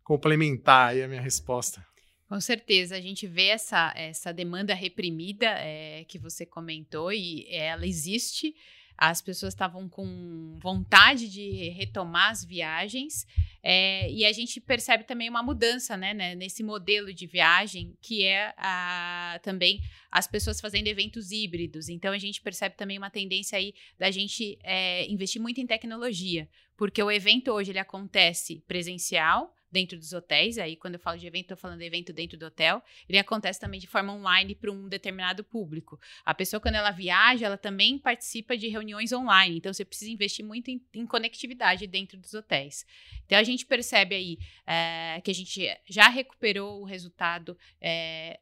complementar 0.04 0.90
aí 0.90 1.02
a 1.02 1.08
minha 1.08 1.22
resposta. 1.22 1.82
Com 2.28 2.38
certeza, 2.38 2.96
a 2.96 3.00
gente 3.00 3.26
vê 3.26 3.46
essa, 3.46 3.94
essa 3.96 4.30
demanda 4.30 4.74
reprimida 4.74 5.46
é, 5.46 6.04
que 6.04 6.18
você 6.18 6.44
comentou 6.44 7.10
e 7.10 7.46
ela 7.48 7.86
existe. 7.86 8.54
As 8.96 9.20
pessoas 9.20 9.52
estavam 9.52 9.88
com 9.88 10.58
vontade 10.60 11.28
de 11.28 11.68
retomar 11.70 12.30
as 12.30 12.44
viagens 12.44 13.26
é, 13.62 14.10
e 14.10 14.24
a 14.24 14.32
gente 14.32 14.60
percebe 14.60 15.04
também 15.04 15.28
uma 15.28 15.42
mudança 15.42 15.96
né, 15.96 16.14
né, 16.14 16.34
nesse 16.34 16.62
modelo 16.62 17.12
de 17.12 17.26
viagem, 17.26 17.96
que 18.00 18.24
é 18.24 18.54
a, 18.56 19.40
também 19.42 19.80
as 20.10 20.26
pessoas 20.26 20.60
fazendo 20.60 20.86
eventos 20.86 21.30
híbridos. 21.30 21.88
Então 21.88 22.12
a 22.12 22.18
gente 22.18 22.40
percebe 22.40 22.76
também 22.76 22.96
uma 22.96 23.10
tendência 23.10 23.58
aí 23.58 23.74
da 23.98 24.10
gente 24.10 24.58
é, 24.62 25.04
investir 25.10 25.42
muito 25.42 25.60
em 25.60 25.66
tecnologia, 25.66 26.48
porque 26.76 27.02
o 27.02 27.10
evento 27.10 27.50
hoje 27.50 27.72
ele 27.72 27.78
acontece 27.78 28.62
presencial, 28.68 29.52
dentro 29.70 29.98
dos 29.98 30.12
hotéis. 30.12 30.58
Aí, 30.58 30.76
quando 30.76 30.94
eu 30.94 31.00
falo 31.00 31.18
de 31.18 31.26
evento, 31.26 31.42
estou 31.42 31.56
falando 31.56 31.78
de 31.78 31.84
evento 31.84 32.12
dentro 32.12 32.38
do 32.38 32.46
hotel. 32.46 32.82
Ele 33.08 33.18
acontece 33.18 33.60
também 33.60 33.80
de 33.80 33.86
forma 33.86 34.12
online 34.12 34.54
para 34.54 34.70
um 34.70 34.88
determinado 34.88 35.44
público. 35.44 36.00
A 36.24 36.34
pessoa, 36.34 36.60
quando 36.60 36.76
ela 36.76 36.90
viaja, 36.90 37.46
ela 37.46 37.58
também 37.58 37.98
participa 37.98 38.56
de 38.56 38.68
reuniões 38.68 39.12
online. 39.12 39.56
Então, 39.58 39.72
você 39.72 39.84
precisa 39.84 40.10
investir 40.10 40.44
muito 40.44 40.70
em, 40.70 40.80
em 40.94 41.06
conectividade 41.06 41.86
dentro 41.86 42.18
dos 42.18 42.34
hotéis. 42.34 42.86
Então, 43.24 43.38
a 43.38 43.44
gente 43.44 43.66
percebe 43.66 44.14
aí 44.14 44.38
é, 44.66 45.20
que 45.22 45.30
a 45.30 45.34
gente 45.34 45.68
já 45.88 46.08
recuperou 46.08 46.80
o 46.80 46.84
resultado 46.84 47.56
é, 47.80 48.40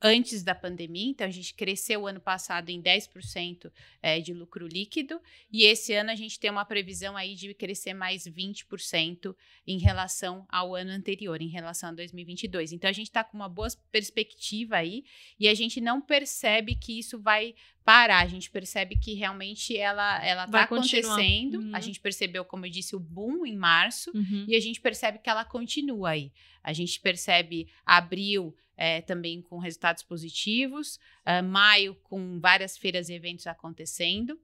antes 0.00 0.42
da 0.42 0.54
pandemia, 0.54 1.10
então 1.10 1.26
a 1.26 1.30
gente 1.30 1.54
cresceu 1.54 2.06
ano 2.06 2.20
passado 2.20 2.70
em 2.70 2.80
10% 2.80 3.70
é, 4.00 4.20
de 4.20 4.32
lucro 4.32 4.66
líquido, 4.66 5.20
e 5.50 5.64
esse 5.64 5.92
ano 5.92 6.10
a 6.10 6.14
gente 6.14 6.38
tem 6.38 6.50
uma 6.50 6.64
previsão 6.64 7.16
aí 7.16 7.34
de 7.34 7.52
crescer 7.54 7.94
mais 7.94 8.24
20% 8.24 9.34
em 9.66 9.78
relação 9.78 10.46
ao 10.48 10.74
ano 10.74 10.90
anterior, 10.90 11.40
em 11.42 11.48
relação 11.48 11.90
a 11.90 11.92
2022. 11.92 12.72
Então 12.72 12.88
a 12.88 12.92
gente 12.92 13.08
está 13.08 13.24
com 13.24 13.36
uma 13.36 13.48
boa 13.48 13.68
perspectiva 13.90 14.76
aí, 14.76 15.04
e 15.38 15.48
a 15.48 15.54
gente 15.54 15.80
não 15.80 16.00
percebe 16.00 16.74
que 16.74 16.98
isso 16.98 17.18
vai 17.20 17.54
parar, 17.88 18.18
a 18.18 18.26
gente 18.26 18.50
percebe 18.50 18.96
que 18.96 19.14
realmente 19.14 19.74
ela 19.74 20.22
ela 20.22 20.44
está 20.44 20.64
acontecendo. 20.64 21.54
Uhum. 21.54 21.74
A 21.74 21.80
gente 21.80 21.98
percebeu, 21.98 22.44
como 22.44 22.66
eu 22.66 22.70
disse, 22.70 22.94
o 22.94 23.00
boom 23.00 23.46
em 23.46 23.56
março, 23.56 24.10
uhum. 24.14 24.44
e 24.46 24.54
a 24.54 24.60
gente 24.60 24.78
percebe 24.78 25.18
que 25.18 25.30
ela 25.30 25.42
continua 25.42 26.10
aí. 26.10 26.30
A 26.62 26.74
gente 26.74 27.00
percebe 27.00 27.66
abril 27.86 28.54
é, 28.76 29.00
também 29.00 29.40
com 29.40 29.56
resultados 29.56 30.02
positivos, 30.02 31.00
uh, 31.26 31.42
maio 31.42 31.94
com 32.02 32.38
várias 32.38 32.76
feiras 32.76 33.08
e 33.08 33.14
eventos 33.14 33.46
acontecendo. 33.46 34.38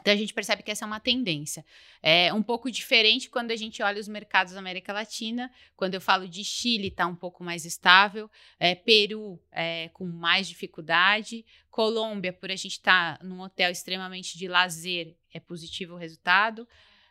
Então 0.00 0.12
a 0.12 0.16
gente 0.16 0.32
percebe 0.32 0.62
que 0.62 0.70
essa 0.70 0.84
é 0.84 0.86
uma 0.86 1.00
tendência. 1.00 1.64
É 2.02 2.32
um 2.32 2.42
pouco 2.42 2.70
diferente 2.70 3.28
quando 3.28 3.50
a 3.50 3.56
gente 3.56 3.82
olha 3.82 4.00
os 4.00 4.08
mercados 4.08 4.52
da 4.52 4.58
América 4.58 4.92
Latina. 4.92 5.50
Quando 5.76 5.94
eu 5.94 6.00
falo 6.00 6.28
de 6.28 6.44
Chile, 6.44 6.88
está 6.88 7.06
um 7.06 7.14
pouco 7.14 7.42
mais 7.42 7.64
estável. 7.64 8.30
É, 8.58 8.74
Peru 8.74 9.40
é, 9.50 9.88
com 9.92 10.04
mais 10.04 10.48
dificuldade. 10.48 11.44
Colômbia, 11.70 12.32
por 12.32 12.50
a 12.50 12.56
gente 12.56 12.72
estar 12.72 13.18
tá 13.18 13.24
num 13.24 13.40
hotel 13.40 13.70
extremamente 13.70 14.36
de 14.36 14.48
lazer, 14.48 15.16
é 15.32 15.40
positivo 15.40 15.94
o 15.94 15.98
resultado. 15.98 16.66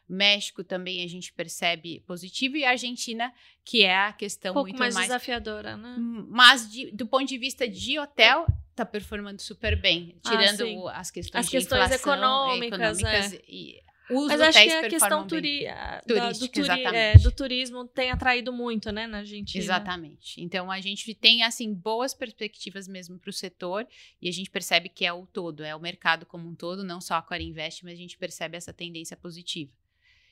México 0.07 0.63
também 0.63 1.03
a 1.03 1.07
gente 1.07 1.33
percebe 1.33 2.01
positivo 2.07 2.55
e 2.55 2.63
a 2.63 2.69
Argentina, 2.69 3.33
que 3.65 3.83
é 3.83 3.97
a 3.97 4.13
questão 4.13 4.51
um 4.51 4.53
pouco 4.53 4.69
muito 4.69 4.79
mais, 4.79 4.93
mais 4.93 5.07
desafiadora, 5.07 5.75
né? 5.75 5.95
Mas 6.29 6.71
de, 6.71 6.91
do 6.91 7.05
ponto 7.05 7.25
de 7.25 7.37
vista 7.37 7.67
de 7.67 7.99
hotel, 7.99 8.47
está 8.77 8.85
performando 8.85 9.41
super 9.41 9.79
bem, 9.79 10.15
ah, 10.23 10.29
tirando 10.29 10.87
ah, 10.87 10.97
as 10.99 11.11
questões 11.11 11.45
as 11.45 11.49
questões 11.49 11.91
econômicas, 11.91 12.99
econômicas 12.99 13.33
é. 13.33 13.41
e 13.47 13.81
os 14.09 14.27
Mas 14.27 14.39
acho 14.39 14.63
que 14.63 14.71
a 14.71 14.89
questão 14.89 15.27
turi 15.27 15.65
da, 15.65 16.31
do, 16.31 16.47
turi 16.47 16.85
é, 16.95 17.17
do, 17.17 17.29
turismo 17.29 17.85
tem 17.85 18.09
atraído 18.09 18.53
muito, 18.53 18.89
né, 18.89 19.05
na 19.05 19.17
Argentina. 19.17 19.61
Exatamente. 19.61 20.41
Então 20.41 20.71
a 20.71 20.79
gente 20.79 21.13
tem 21.13 21.43
assim 21.43 21.73
boas 21.73 22.13
perspectivas 22.13 22.87
mesmo 22.87 23.19
para 23.19 23.29
o 23.29 23.33
setor 23.33 23.85
e 24.21 24.29
a 24.29 24.31
gente 24.31 24.49
percebe 24.49 24.87
que 24.87 25.05
é 25.05 25.11
o 25.11 25.25
todo, 25.25 25.61
é 25.61 25.75
o 25.75 25.79
mercado 25.79 26.25
como 26.25 26.47
um 26.47 26.55
todo, 26.55 26.85
não 26.85 27.01
só 27.01 27.15
a 27.15 27.21
Core 27.21 27.43
Invest, 27.43 27.83
mas 27.83 27.93
a 27.93 27.97
gente 27.97 28.17
percebe 28.17 28.55
essa 28.55 28.71
tendência 28.71 29.17
positiva. 29.17 29.71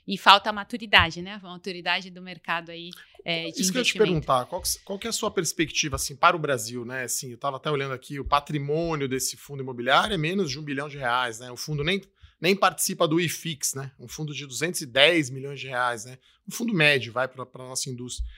E 0.07 0.17
falta 0.17 0.49
a 0.49 0.53
maturidade, 0.53 1.21
né? 1.21 1.39
A 1.41 1.47
maturidade 1.47 2.11
do 2.11 2.21
mercado 2.21 2.69
aí 2.69 2.91
é, 3.23 3.49
de 3.49 3.59
Isso 3.59 3.71
que 3.71 3.79
eu 3.79 3.83
te 3.83 3.97
perguntar, 3.97 4.45
qual, 4.45 4.61
qual 4.83 4.99
é 5.03 5.07
a 5.07 5.11
sua 5.11 5.31
perspectiva 5.31 5.95
assim, 5.95 6.15
para 6.15 6.35
o 6.35 6.39
Brasil, 6.39 6.85
né? 6.85 7.05
Assim, 7.05 7.29
eu 7.29 7.35
estava 7.35 7.57
até 7.57 7.71
olhando 7.71 7.93
aqui, 7.93 8.19
o 8.19 8.25
patrimônio 8.25 9.09
desse 9.09 9.35
fundo 9.35 9.63
imobiliário 9.63 10.13
é 10.13 10.17
menos 10.17 10.51
de 10.51 10.59
um 10.59 10.63
bilhão 10.63 10.87
de 10.87 10.97
reais, 10.97 11.39
né? 11.39 11.51
O 11.51 11.57
fundo 11.57 11.83
nem, 11.83 12.03
nem 12.39 12.55
participa 12.55 13.07
do 13.07 13.19
IFIX, 13.19 13.73
né? 13.73 13.91
Um 13.99 14.07
fundo 14.07 14.31
de 14.31 14.45
210 14.45 15.31
milhões 15.31 15.59
de 15.59 15.67
reais, 15.67 16.05
né? 16.05 16.19
Um 16.47 16.51
fundo 16.51 16.71
médio, 16.71 17.11
vai 17.11 17.27
para 17.27 17.43
a 17.43 17.67
nossa 17.67 17.89
indústria. 17.89 18.29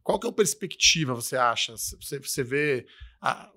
Qual 0.00 0.20
que 0.20 0.28
é 0.28 0.30
a 0.30 0.32
perspectiva, 0.32 1.12
você 1.12 1.36
acha? 1.36 1.76
Você, 1.76 2.20
você 2.20 2.44
vê 2.44 2.86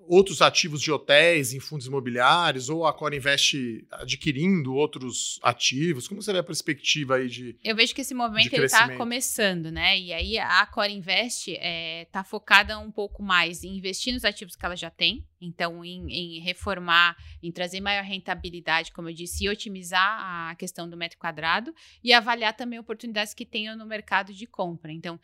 outros 0.06 0.42
ativos 0.42 0.80
de 0.80 0.90
hotéis 0.90 1.52
em 1.52 1.60
fundos 1.60 1.86
imobiliários 1.86 2.68
ou 2.68 2.84
a 2.84 2.92
Core 2.92 3.16
Invest 3.16 3.86
adquirindo 3.90 4.74
outros 4.74 5.38
ativos? 5.42 6.08
Como 6.08 6.20
você 6.20 6.32
vê 6.32 6.38
a 6.38 6.42
perspectiva 6.42 7.16
aí 7.16 7.28
de 7.28 7.56
Eu 7.62 7.76
vejo 7.76 7.94
que 7.94 8.00
esse 8.00 8.14
movimento 8.14 8.54
está 8.56 8.96
começando, 8.96 9.70
né? 9.70 9.98
E 9.98 10.12
aí 10.12 10.38
a 10.38 10.66
Core 10.66 10.92
Invest 10.92 11.50
está 11.50 11.62
é, 11.62 12.04
tá 12.10 12.24
focada 12.24 12.78
um 12.78 12.90
pouco 12.90 13.22
mais 13.22 13.62
em 13.62 13.76
investir 13.76 14.12
nos 14.12 14.24
ativos 14.24 14.56
que 14.56 14.64
ela 14.64 14.76
já 14.76 14.90
tem, 14.90 15.24
então 15.40 15.84
em, 15.84 16.10
em, 16.10 16.40
reformar, 16.40 17.16
em 17.42 17.52
trazer 17.52 17.80
maior 17.80 18.02
rentabilidade, 18.02 18.92
como 18.92 19.08
eu 19.08 19.14
disse, 19.14 19.44
e 19.44 19.48
otimizar 19.48 20.50
a 20.50 20.54
questão 20.56 20.88
do 20.88 20.96
metro 20.96 21.18
quadrado 21.18 21.72
e 22.02 22.12
avaliar 22.12 22.56
também 22.56 22.78
oportunidades 22.78 23.34
que 23.34 23.46
tenham 23.46 23.76
no 23.76 23.86
mercado 23.86 24.32
de 24.32 24.46
compra. 24.46 24.92
Então, 24.92 25.20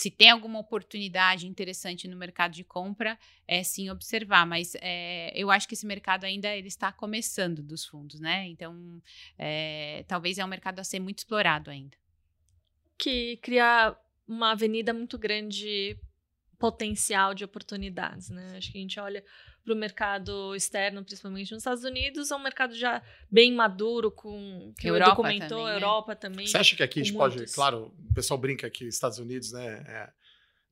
se 0.00 0.10
tem 0.10 0.30
alguma 0.30 0.58
oportunidade 0.58 1.46
interessante 1.46 2.08
no 2.08 2.16
mercado 2.16 2.52
de 2.52 2.64
compra, 2.64 3.18
é 3.46 3.62
sim 3.62 3.90
observar. 3.90 4.46
Mas 4.46 4.74
é, 4.80 5.30
eu 5.34 5.50
acho 5.50 5.68
que 5.68 5.74
esse 5.74 5.84
mercado 5.84 6.24
ainda 6.24 6.48
ele 6.56 6.68
está 6.68 6.90
começando 6.90 7.62
dos 7.62 7.84
fundos, 7.84 8.18
né? 8.18 8.48
Então, 8.48 9.02
é, 9.36 10.02
talvez 10.08 10.38
é 10.38 10.44
um 10.44 10.48
mercado 10.48 10.78
a 10.78 10.84
ser 10.84 11.00
muito 11.00 11.18
explorado 11.18 11.70
ainda. 11.70 11.98
Que 12.96 13.36
cria 13.42 13.94
uma 14.26 14.52
avenida 14.52 14.94
muito 14.94 15.18
grande 15.18 15.98
potencial 16.58 17.34
de 17.34 17.44
oportunidades, 17.44 18.30
né? 18.30 18.54
Acho 18.56 18.72
que 18.72 18.78
a 18.78 18.80
gente 18.80 18.98
olha 18.98 19.22
para 19.64 19.74
o 19.74 19.76
mercado 19.76 20.54
externo, 20.54 21.04
principalmente 21.04 21.52
nos 21.52 21.60
Estados 21.60 21.84
Unidos, 21.84 22.30
é 22.30 22.36
um 22.36 22.42
mercado 22.42 22.74
já 22.74 23.02
bem 23.30 23.52
maduro, 23.52 24.10
com 24.10 24.72
que 24.78 24.88
Europa 24.88 25.12
o 25.12 25.16
documentou, 25.16 25.48
também, 25.48 25.64
né? 25.64 25.74
Europa 25.74 26.16
também. 26.16 26.46
Você 26.46 26.56
acha 26.56 26.76
que 26.76 26.82
aqui 26.82 27.00
a 27.00 27.04
gente 27.04 27.14
muitos... 27.14 27.36
pode, 27.36 27.52
claro, 27.52 27.94
o 28.10 28.14
pessoal 28.14 28.38
brinca 28.38 28.68
que 28.70 28.84
Estados 28.86 29.18
Unidos, 29.18 29.52
né? 29.52 29.84
É, 29.86 30.10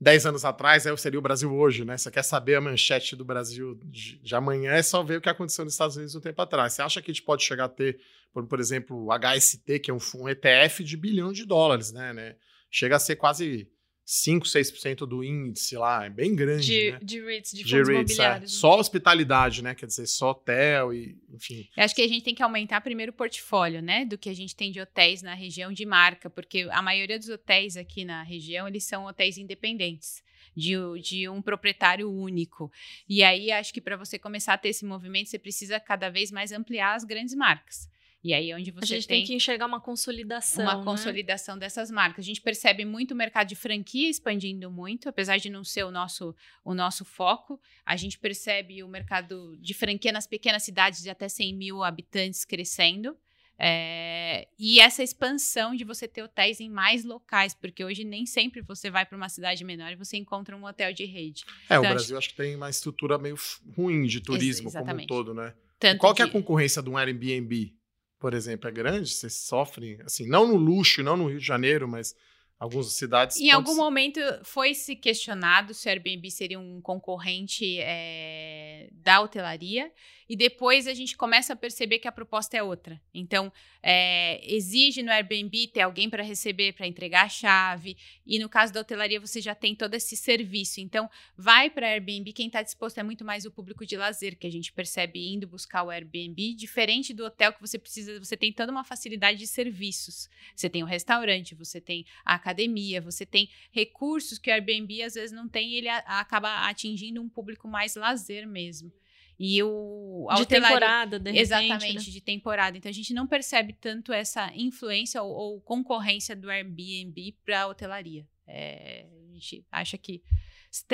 dez 0.01 0.25
anos 0.25 0.45
atrás 0.45 0.87
aí 0.87 0.97
seria 0.97 1.19
o 1.19 1.23
Brasil 1.23 1.53
hoje, 1.53 1.85
né? 1.85 1.97
Você 1.97 2.11
quer 2.11 2.23
saber 2.23 2.55
a 2.55 2.61
manchete 2.61 3.17
do 3.17 3.25
Brasil 3.25 3.79
de, 3.85 4.19
de, 4.19 4.35
amanhã, 4.35 4.73
é 4.73 4.83
só 4.83 5.03
ver 5.03 5.19
o 5.19 5.21
que 5.21 5.29
aconteceu 5.29 5.65
nos 5.65 5.75
Estados 5.75 5.97
Unidos 5.97 6.15
um 6.15 6.21
tempo 6.21 6.41
atrás. 6.41 6.73
Você 6.73 6.83
acha 6.83 7.03
que 7.03 7.11
a 7.11 7.15
gente 7.15 7.25
pode 7.25 7.43
chegar 7.43 7.65
a 7.65 7.69
ter, 7.69 8.01
por, 8.33 8.47
por 8.47 8.61
exemplo, 8.61 9.05
o 9.05 9.11
HST, 9.13 9.81
que 9.81 9.91
é 9.91 9.95
um, 9.95 9.99
um 10.17 10.29
ETF 10.29 10.85
de 10.85 10.97
bilhão 10.97 11.33
de 11.33 11.45
dólares, 11.45 11.93
né? 11.93 12.13
né? 12.13 12.37
Chega 12.71 12.97
a 12.97 13.01
ser 13.01 13.17
quase 13.17 13.69
5, 14.11 14.47
6% 14.47 15.07
do 15.07 15.23
índice 15.23 15.77
lá, 15.77 16.07
é 16.07 16.09
bem 16.09 16.35
grande. 16.35 16.65
De, 16.65 16.93
né? 16.93 16.99
de 17.03 17.23
REITs, 17.23 17.51
de 17.51 17.63
fundos 17.63 17.71
de 17.71 17.77
REITs, 17.77 17.91
é. 17.91 17.93
imobiliários. 17.93 18.55
É. 18.55 18.59
Só 18.59 18.79
hospitalidade, 18.79 19.63
né? 19.63 19.75
Quer 19.75 19.85
dizer, 19.85 20.07
só 20.07 20.31
hotel 20.31 20.95
e, 20.95 21.19
enfim. 21.31 21.69
Eu 21.77 21.85
acho 21.85 21.95
que 21.95 22.01
a 22.01 22.09
gente 22.09 22.25
tem 22.25 22.35
que 22.35 22.43
aumentar 22.43 22.81
primeiro 22.81 23.13
o 23.13 23.15
portfólio, 23.15 23.83
né? 23.83 24.07
Do 24.07 24.17
que 24.17 24.31
a 24.31 24.35
gente 24.35 24.57
tem 24.57 24.73
de 24.73 24.81
hotéis 24.81 25.21
na 25.21 25.35
região 25.35 25.71
de 25.75 25.85
marca, 25.85 26.31
porque 26.31 26.67
a 26.71 26.81
maioria 26.81 27.19
dos 27.19 27.29
hotéis 27.29 27.77
aqui 27.77 28.03
na 28.03 28.23
região, 28.23 28.67
eles 28.67 28.85
são 28.85 29.05
hotéis 29.05 29.37
independentes. 29.37 30.23
De, 30.57 30.75
de, 31.03 31.29
um 31.29 31.43
proprietário 31.43 32.11
único. 32.11 32.73
E 33.09 33.23
aí, 33.23 33.53
acho 33.53 33.73
que 33.73 33.81
para 33.81 33.97
você 33.97 34.19
começar 34.19 34.55
a 34.55 34.59
ter 34.59 34.71
esse 34.71 34.85
movimento, 34.85 35.29
você 35.29 35.39
precisa 35.39 35.79
cada 35.79 36.09
vez 36.09 36.33
mais 36.33 36.51
ampliar 36.51 36.97
as 36.97 37.05
grandes 37.05 37.35
marcas. 37.35 37.89
E 38.23 38.35
aí 38.35 38.51
é 38.51 38.57
onde 38.57 38.71
você 38.73 38.95
a 38.95 38.97
gente 38.97 39.07
tem, 39.07 39.19
tem 39.19 39.27
que 39.27 39.35
enxergar 39.35 39.67
uma 39.67 39.81
consolidação. 39.81 40.65
Uma 40.65 40.79
né? 40.79 40.85
consolidação 40.85 41.57
dessas 41.57 41.91
marcas. 41.91 42.25
A 42.25 42.27
gente 42.27 42.41
percebe 42.41 42.85
muito 42.85 43.13
o 43.13 43.17
mercado 43.17 43.49
de 43.49 43.55
franquia 43.55 44.11
expandindo 44.11 44.71
muito, 44.71 45.09
apesar 45.09 45.37
de 45.39 45.49
não 45.49 45.63
ser 45.63 45.85
o 45.85 45.91
nosso, 45.91 46.35
o 46.65 46.75
nosso 46.75 47.05
foco. 47.05 47.61
A 47.87 47.97
gente 47.97 48.19
percebe 48.19 48.83
o 48.83 48.89
mercado 48.89 49.57
de 49.59 49.73
franquia 49.73 50.11
nas 50.11 50.27
pequenas 50.27 50.65
cidades 50.65 51.03
de 51.03 51.11
até 51.11 51.29
100 51.29 51.55
mil 51.55 51.85
habitantes 51.85 52.45
crescendo. 52.45 53.17
É, 53.61 54.47
e 54.57 54.79
essa 54.79 55.03
expansão 55.03 55.75
de 55.75 55.83
você 55.83 56.07
ter 56.07 56.23
hotéis 56.23 56.61
em 56.61 56.71
mais 56.71 57.05
locais, 57.05 57.55
porque 57.55 57.85
hoje 57.85 58.05
nem 58.05 58.25
sempre 58.25 58.61
você 58.61 58.89
vai 58.89 59.05
para 59.05 59.17
uma 59.17 59.29
cidade 59.29 59.65
menor 59.65 59.91
e 59.91 59.97
você 59.97 60.17
encontra 60.17 60.57
um 60.57 60.65
hotel 60.65 60.93
de 60.93 61.05
rede. 61.05 61.45
É, 61.69 61.77
então, 61.77 61.81
o 61.81 61.95
Brasil 61.95 62.17
acho... 62.17 62.27
acho 62.27 62.29
que 62.31 62.37
tem 62.37 62.55
uma 62.55 62.71
estrutura 62.71 63.19
meio 63.19 63.37
ruim 63.77 64.07
de 64.07 64.21
turismo 64.21 64.71
como 64.71 64.93
um 64.93 65.07
todo, 65.07 65.35
né? 65.35 65.55
Tanto 65.79 65.99
Qual 65.99 66.15
que 66.15 66.23
é 66.23 66.25
a 66.25 66.29
concorrência 66.29 66.83
de 66.83 66.89
um 66.89 66.97
Airbnb? 66.97 67.78
Por 68.19 68.35
exemplo, 68.35 68.69
é 68.69 68.73
grande, 68.73 69.11
vocês 69.11 69.35
sofrem, 69.35 69.99
assim, 70.05 70.29
não 70.29 70.47
no 70.47 70.57
luxo, 70.57 71.03
não 71.03 71.17
no 71.17 71.29
Rio 71.29 71.39
de 71.39 71.47
Janeiro, 71.47 71.87
mas 71.87 72.15
algumas 72.59 72.93
cidades. 72.93 73.37
Em 73.37 73.51
algum 73.51 73.73
ser... 73.73 73.81
momento 73.81 74.21
foi 74.43 74.75
se 74.75 74.97
questionado 74.97 75.73
se 75.73 75.89
o 75.89 75.91
Airbnb 75.91 76.31
seria 76.31 76.59
um 76.59 76.81
concorrente 76.81 77.79
é, 77.81 78.89
da 78.93 79.21
hotelaria. 79.21 79.93
E 80.29 80.37
depois 80.37 80.87
a 80.87 80.93
gente 80.93 81.17
começa 81.17 81.55
a 81.55 81.57
perceber 81.57 81.99
que 81.99 82.07
a 82.07 82.13
proposta 82.13 82.57
é 82.57 82.63
outra. 82.63 83.01
Então, 83.15 83.53
é, 83.83 84.41
exige 84.45 85.03
no 85.03 85.11
Airbnb 85.11 85.69
ter 85.69 85.81
alguém 85.81 86.11
para 86.11 86.23
receber, 86.23 86.75
para 86.75 86.87
entregar 86.87 87.25
a 87.25 87.29
chave, 87.29 87.97
e 88.27 88.39
no 88.39 88.49
caso 88.49 88.73
da 88.73 88.81
hotelaria 88.81 89.19
você 89.19 89.41
já 89.41 89.55
tem 89.55 89.75
todo 89.75 89.95
esse 89.95 90.17
serviço. 90.17 90.81
Então, 90.81 91.09
vai 91.37 91.71
para 91.71 91.89
Airbnb 91.89 92.33
quem 92.33 92.49
está 92.49 92.63
disposto 92.63 92.99
é 92.99 93.03
muito 93.03 93.25
mais 93.25 93.47
o 93.47 93.51
público 93.51 93.87
de 93.87 93.97
lazer, 93.97 94.37
que 94.37 94.47
a 94.47 94.53
gente 94.53 94.73
percebe 94.73 95.33
indo 95.33 95.47
buscar 95.47 95.83
o 95.83 95.91
Airbnb, 95.91 96.55
diferente 96.55 97.15
do 97.15 97.25
hotel 97.25 97.53
que 97.53 97.61
você 97.61 97.79
precisa, 97.79 98.19
você 98.19 98.37
tem 98.37 98.53
toda 98.53 98.71
uma 98.71 98.85
facilidade 98.85 99.39
de 99.39 99.47
serviços. 99.47 100.29
Você 100.55 100.69
tem 100.69 100.83
o 100.83 100.87
restaurante, 100.87 101.55
você 101.55 101.81
tem 101.81 102.05
a 102.25 102.35
academia, 102.35 103.01
você 103.01 103.25
tem 103.25 103.49
recursos 103.71 104.39
que 104.39 104.51
o 104.51 104.53
Airbnb 104.53 105.03
às 105.03 105.15
vezes 105.15 105.33
não 105.33 105.49
tem, 105.49 105.75
ele 105.75 105.89
a, 105.89 105.99
acaba 106.21 106.69
atingindo 106.69 107.23
um 107.23 107.29
público 107.29 107.67
mais 107.67 107.95
lazer 107.95 108.47
mesmo. 108.47 108.93
E 109.39 109.63
o 109.63 110.27
a 110.29 110.35
de 110.35 110.47
temporada, 110.47 111.19
de 111.19 111.31
repente, 111.31 111.43
exatamente 111.43 112.07
né? 112.07 112.13
de 112.13 112.21
temporada. 112.21 112.77
Então 112.77 112.91
a 112.91 112.93
gente 112.93 113.15
não 113.15 113.27
percebe 113.27 113.73
tanto 113.73 114.13
essa 114.13 114.51
influência 114.55 115.23
ou, 115.23 115.31
ou 115.31 115.61
concorrência 115.61 116.35
do 116.35 116.51
Airbnb 116.51 117.37
para 117.45 117.63
a 117.63 117.67
hotelaria. 117.69 118.27
É, 118.47 119.07
a 119.31 119.35
gente 119.35 119.65
acha 119.71 119.97
que 119.97 120.23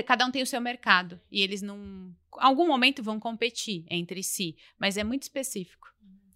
cada 0.05 0.27
um 0.27 0.31
tem 0.31 0.43
o 0.43 0.47
seu 0.47 0.61
mercado 0.61 1.19
e 1.31 1.41
eles 1.41 1.63
não, 1.63 1.79
em 1.79 2.15
algum 2.39 2.67
momento 2.67 3.03
vão 3.03 3.19
competir 3.19 3.85
entre 3.89 4.23
si, 4.23 4.57
mas 4.79 4.97
é 4.97 5.05
muito 5.05 5.23
específico. 5.23 5.85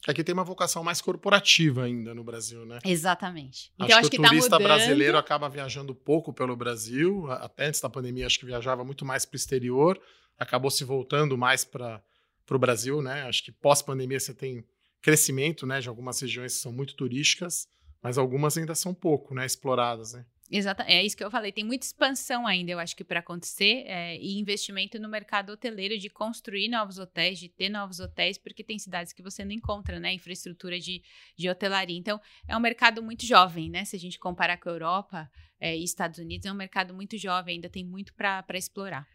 Aqui 0.07 0.25
tem 0.25 0.33
uma 0.33 0.45
vocação 0.45 0.83
mais 0.83 1.03
corporativa 1.03 1.85
ainda 1.85 2.15
no 2.15 2.25
Brasil, 2.25 2.65
né? 2.65 2.79
Exatamente. 2.85 3.73
Então, 3.75 3.87
Então 3.87 3.99
acho, 3.99 4.07
acho 4.07 4.11
que 4.11 4.17
que 4.17 4.21
o 4.21 4.23
tá 4.23 4.29
turista 4.31 4.59
mudando. 4.59 4.67
brasileiro 4.67 5.19
acaba 5.19 5.49
viajando 5.49 5.95
pouco 5.95 6.33
pelo 6.33 6.57
Brasil. 6.57 7.31
Até 7.31 7.67
antes 7.67 7.81
da 7.81 7.91
pandemia, 7.91 8.27
acho 8.27 8.39
que 8.39 8.47
viajava 8.47 8.85
muito 8.85 9.05
mais 9.05 9.27
para 9.27 9.35
o 9.35 9.37
exterior. 9.37 10.01
Acabou 10.39 10.71
se 10.71 10.85
voltando 10.85 11.37
mais 11.37 11.65
para 11.65 12.03
o 12.51 12.59
Brasil, 12.59 13.03
né? 13.03 13.23
Acho 13.23 13.43
que 13.45 13.53
pós-pandemia 13.53 14.21
você 14.21 14.35
tem 14.35 14.65
crescimento, 15.01 15.67
né? 15.67 15.81
De 15.81 15.89
algumas 15.89 16.21
regiões 16.21 16.55
que 16.55 16.61
são 16.61 16.73
muito 16.73 16.95
turísticas, 16.95 17.69
mas 18.03 18.19
algumas 18.19 18.57
ainda 18.57 18.75
são 18.75 18.95
pouco, 18.95 19.35
né? 19.35 19.45
Exploradas, 19.45 20.13
né? 20.13 20.25
Exata, 20.51 20.83
é 20.85 21.05
isso 21.05 21.15
que 21.15 21.23
eu 21.23 21.31
falei. 21.31 21.53
Tem 21.53 21.65
muita 21.65 21.85
expansão 21.85 22.47
ainda, 22.47 22.73
eu 22.73 22.79
acho 22.79 22.97
que 22.97 23.05
para 23.05 23.21
acontecer 23.21 23.85
é, 23.87 24.17
e 24.17 24.39
investimento 24.39 24.99
no 24.99 25.09
mercado 25.09 25.53
hoteleiro 25.53 25.99
de 25.99 26.09
construir 26.09 26.69
novos 26.69 26.99
hotéis, 26.99 27.39
de 27.39 27.51
ter 27.51 27.69
novos 27.69 28.01
hotéis, 28.01 28.39
porque 28.39 28.65
tem 28.65 28.79
cidades 28.79 29.13
que 29.13 29.23
você 29.23 29.45
não 29.45 29.53
encontra, 29.53 30.01
né? 30.01 30.15
Infraestrutura 30.15 30.79
de, 30.81 31.03
de 31.37 31.51
hotelaria. 31.51 31.99
Então, 31.99 32.19
é 32.47 32.57
um 32.57 32.61
mercado 32.61 33.03
muito 33.03 33.27
jovem, 33.27 33.69
né? 33.69 33.85
Se 33.85 33.95
a 33.95 33.99
gente 33.99 34.19
comparar 34.19 34.57
com 34.57 34.71
a 34.71 34.73
Europa 34.73 35.31
é, 35.61 35.77
e 35.77 35.85
Estados 35.85 36.19
Unidos, 36.19 36.47
é 36.47 36.53
um 36.53 36.57
mercado 36.57 36.95
muito 36.95 37.19
jovem, 37.19 37.57
ainda 37.57 37.69
tem 37.69 37.85
muito 37.85 38.15
para 38.15 38.45
explorar. 38.55 39.07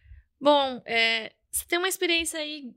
Bom, 0.43 0.81
é, 0.85 1.31
você 1.49 1.63
tem 1.65 1.79
uma 1.79 1.87
experiência 1.87 2.37
aí 2.37 2.75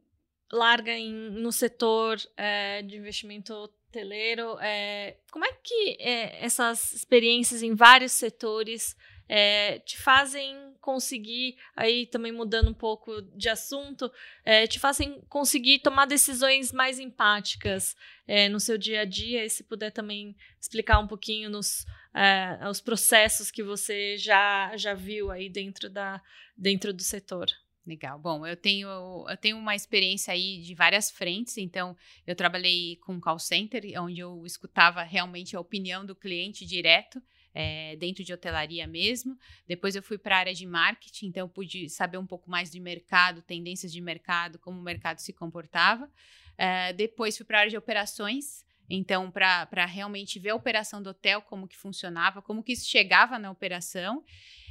larga 0.52 0.92
em- 0.92 1.30
no 1.30 1.50
setor 1.50 2.16
é, 2.36 2.80
de 2.82 2.96
investimento 2.96 3.52
hoteleiro. 3.52 4.56
é, 4.60 5.16
como 5.32 5.44
é 5.44 5.52
que 5.64 5.96
essas 6.00 6.92
experiências 6.92 7.64
em 7.64 7.74
vários 7.74 8.12
setores 8.12 8.94
te 9.84 9.98
fazem 9.98 10.74
conseguir, 10.80 11.56
aí 11.74 12.06
também 12.06 12.30
mudando 12.30 12.68
um 12.70 12.74
pouco 12.74 13.20
de 13.22 13.48
assunto, 13.48 14.08
te 14.68 14.78
fazem 14.78 15.20
conseguir 15.28 15.80
tomar 15.80 16.04
decisões 16.06 16.70
mais 16.70 17.00
empáticas 17.00 17.96
no 18.52 18.60
seu 18.60 18.78
dia 18.78 19.00
a 19.00 19.04
dia? 19.04 19.44
E 19.44 19.50
se 19.50 19.64
puder 19.64 19.90
também 19.90 20.36
explicar 20.60 21.00
um 21.00 21.08
pouquinho 21.08 21.50
nos 21.50 21.84
é, 22.16 22.66
os 22.68 22.80
processos 22.80 23.50
que 23.50 23.62
você 23.62 24.16
já, 24.16 24.74
já 24.76 24.94
viu 24.94 25.30
aí 25.30 25.50
dentro 25.50 25.90
da, 25.90 26.22
dentro 26.56 26.92
do 26.92 27.02
setor. 27.02 27.46
Legal. 27.86 28.18
Bom, 28.18 28.44
eu 28.44 28.56
tenho, 28.56 28.88
eu 29.28 29.36
tenho 29.36 29.56
uma 29.56 29.76
experiência 29.76 30.32
aí 30.32 30.60
de 30.60 30.74
várias 30.74 31.08
frentes. 31.08 31.56
Então, 31.56 31.96
eu 32.26 32.34
trabalhei 32.34 32.96
com 32.96 33.20
call 33.20 33.38
center, 33.38 33.82
onde 34.02 34.18
eu 34.18 34.44
escutava 34.44 35.02
realmente 35.02 35.54
a 35.54 35.60
opinião 35.60 36.04
do 36.04 36.16
cliente 36.16 36.66
direto, 36.66 37.22
é, 37.54 37.94
dentro 37.96 38.24
de 38.24 38.32
hotelaria 38.32 38.88
mesmo. 38.88 39.38
Depois, 39.68 39.94
eu 39.94 40.02
fui 40.02 40.18
para 40.18 40.36
a 40.36 40.38
área 40.40 40.54
de 40.54 40.66
marketing, 40.66 41.26
então 41.26 41.44
eu 41.44 41.48
pude 41.48 41.88
saber 41.88 42.18
um 42.18 42.26
pouco 42.26 42.50
mais 42.50 42.72
de 42.72 42.80
mercado, 42.80 43.40
tendências 43.40 43.92
de 43.92 44.00
mercado, 44.00 44.58
como 44.58 44.80
o 44.80 44.82
mercado 44.82 45.20
se 45.20 45.32
comportava. 45.32 46.10
É, 46.58 46.92
depois, 46.92 47.36
fui 47.36 47.46
para 47.46 47.58
a 47.58 47.60
área 47.60 47.70
de 47.70 47.76
operações. 47.76 48.65
Então, 48.88 49.30
para 49.30 49.84
realmente 49.84 50.38
ver 50.38 50.50
a 50.50 50.54
operação 50.54 51.02
do 51.02 51.10
hotel, 51.10 51.42
como 51.42 51.66
que 51.66 51.76
funcionava, 51.76 52.40
como 52.40 52.62
que 52.62 52.72
isso 52.72 52.88
chegava 52.88 53.38
na 53.38 53.50
operação. 53.50 54.24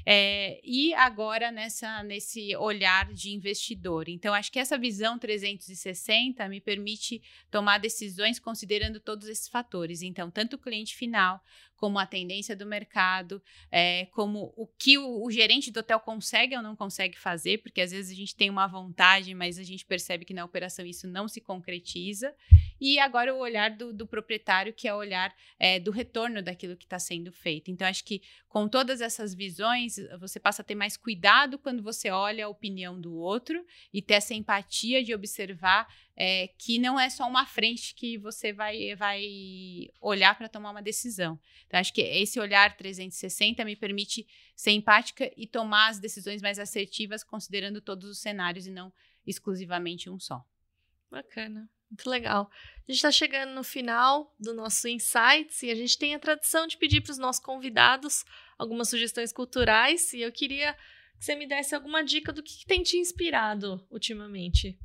É, 0.07 0.61
e 0.63 0.93
agora 0.93 1.51
nessa, 1.51 2.03
nesse 2.03 2.55
olhar 2.57 3.11
de 3.11 3.31
investidor. 3.31 4.07
Então, 4.07 4.35
acho 4.35 4.51
que 4.51 4.59
essa 4.59 4.77
visão 4.77 5.17
360 5.17 6.47
me 6.47 6.61
permite 6.61 7.21
tomar 7.49 7.79
decisões 7.79 8.39
considerando 8.39 8.99
todos 8.99 9.27
esses 9.27 9.47
fatores. 9.47 10.03
Então, 10.03 10.29
tanto 10.29 10.57
o 10.57 10.59
cliente 10.59 10.95
final, 10.95 11.41
como 11.85 11.99
a 11.99 12.05
tendência 12.07 12.55
do 12.55 12.65
mercado, 12.65 13.39
é, 13.71 14.07
como 14.07 14.51
o 14.57 14.65
que 14.65 14.97
o, 14.97 15.23
o, 15.23 15.29
gerente 15.29 15.69
do 15.69 15.81
hotel 15.81 15.99
consegue 15.99 16.57
ou 16.57 16.63
não 16.63 16.75
consegue 16.75 17.15
fazer, 17.15 17.59
porque 17.59 17.79
às 17.79 17.91
vezes 17.91 18.11
a 18.11 18.15
gente 18.15 18.35
tem 18.35 18.49
uma 18.49 18.65
vontade, 18.65 19.35
mas 19.35 19.59
a 19.59 19.63
gente 19.63 19.85
percebe 19.85 20.25
que 20.25 20.33
na 20.33 20.43
operação 20.43 20.83
isso 20.83 21.07
não 21.07 21.27
se 21.27 21.39
concretiza. 21.39 22.33
E 22.81 22.97
agora 22.97 23.35
o 23.35 23.37
olhar 23.37 23.69
do, 23.69 23.93
do 23.93 24.07
proprietário, 24.07 24.73
que 24.73 24.87
é 24.87 24.95
o 24.95 24.97
olhar 24.97 25.31
é, 25.59 25.79
do 25.79 25.91
retorno 25.91 26.41
daquilo 26.41 26.75
que 26.75 26.85
está 26.85 26.97
sendo 26.97 27.31
feito. 27.31 27.69
Então, 27.69 27.87
acho 27.87 28.03
que 28.03 28.19
com 28.49 28.67
todas 28.67 28.99
essas 28.99 29.35
visões, 29.35 29.97
você 30.19 30.39
passa 30.39 30.63
a 30.63 30.65
ter 30.65 30.75
mais 30.75 30.97
cuidado 30.97 31.59
quando 31.59 31.83
você 31.83 32.09
olha 32.09 32.45
a 32.45 32.49
opinião 32.49 32.99
do 32.99 33.13
outro 33.13 33.63
e 33.93 34.01
ter 34.01 34.15
essa 34.15 34.33
empatia 34.33 35.03
de 35.03 35.13
observar 35.13 35.87
é, 36.15 36.47
que 36.57 36.79
não 36.79 36.99
é 36.99 37.09
só 37.09 37.27
uma 37.27 37.45
frente 37.45 37.93
que 37.93 38.17
você 38.17 38.53
vai, 38.53 38.95
vai 38.95 39.89
olhar 39.99 40.37
para 40.37 40.47
tomar 40.47 40.71
uma 40.71 40.81
decisão. 40.81 41.39
Então, 41.67 41.79
acho 41.79 41.93
que 41.93 42.01
esse 42.01 42.39
olhar 42.39 42.75
360 42.77 43.65
me 43.65 43.75
permite 43.75 44.25
ser 44.55 44.71
empática 44.71 45.29
e 45.35 45.45
tomar 45.45 45.89
as 45.89 45.99
decisões 45.99 46.41
mais 46.41 46.57
assertivas, 46.57 47.23
considerando 47.23 47.81
todos 47.81 48.09
os 48.09 48.19
cenários 48.19 48.65
e 48.65 48.71
não 48.71 48.93
exclusivamente 49.27 50.09
um 50.09 50.19
só. 50.19 50.45
Bacana. 51.11 51.69
Muito 51.89 52.09
legal. 52.09 52.49
A 52.51 52.91
gente 52.91 52.95
está 52.95 53.11
chegando 53.11 53.53
no 53.53 53.63
final 53.63 54.33
do 54.39 54.53
nosso 54.53 54.87
Insights 54.87 55.61
e 55.63 55.69
a 55.69 55.75
gente 55.75 55.97
tem 55.97 56.15
a 56.15 56.19
tradição 56.19 56.65
de 56.65 56.77
pedir 56.77 57.01
para 57.01 57.11
os 57.11 57.17
nossos 57.17 57.43
convidados 57.43 58.25
algumas 58.57 58.89
sugestões 58.89 59.31
culturais 59.31 60.11
e 60.13 60.21
eu 60.21 60.31
queria 60.31 60.73
que 61.17 61.25
você 61.25 61.35
me 61.35 61.47
desse 61.47 61.75
alguma 61.75 62.03
dica 62.03 62.33
do 62.33 62.41
que, 62.41 62.59
que 62.59 62.65
tem 62.65 62.81
te 62.81 62.97
inspirado 62.97 63.85
ultimamente. 63.89 64.77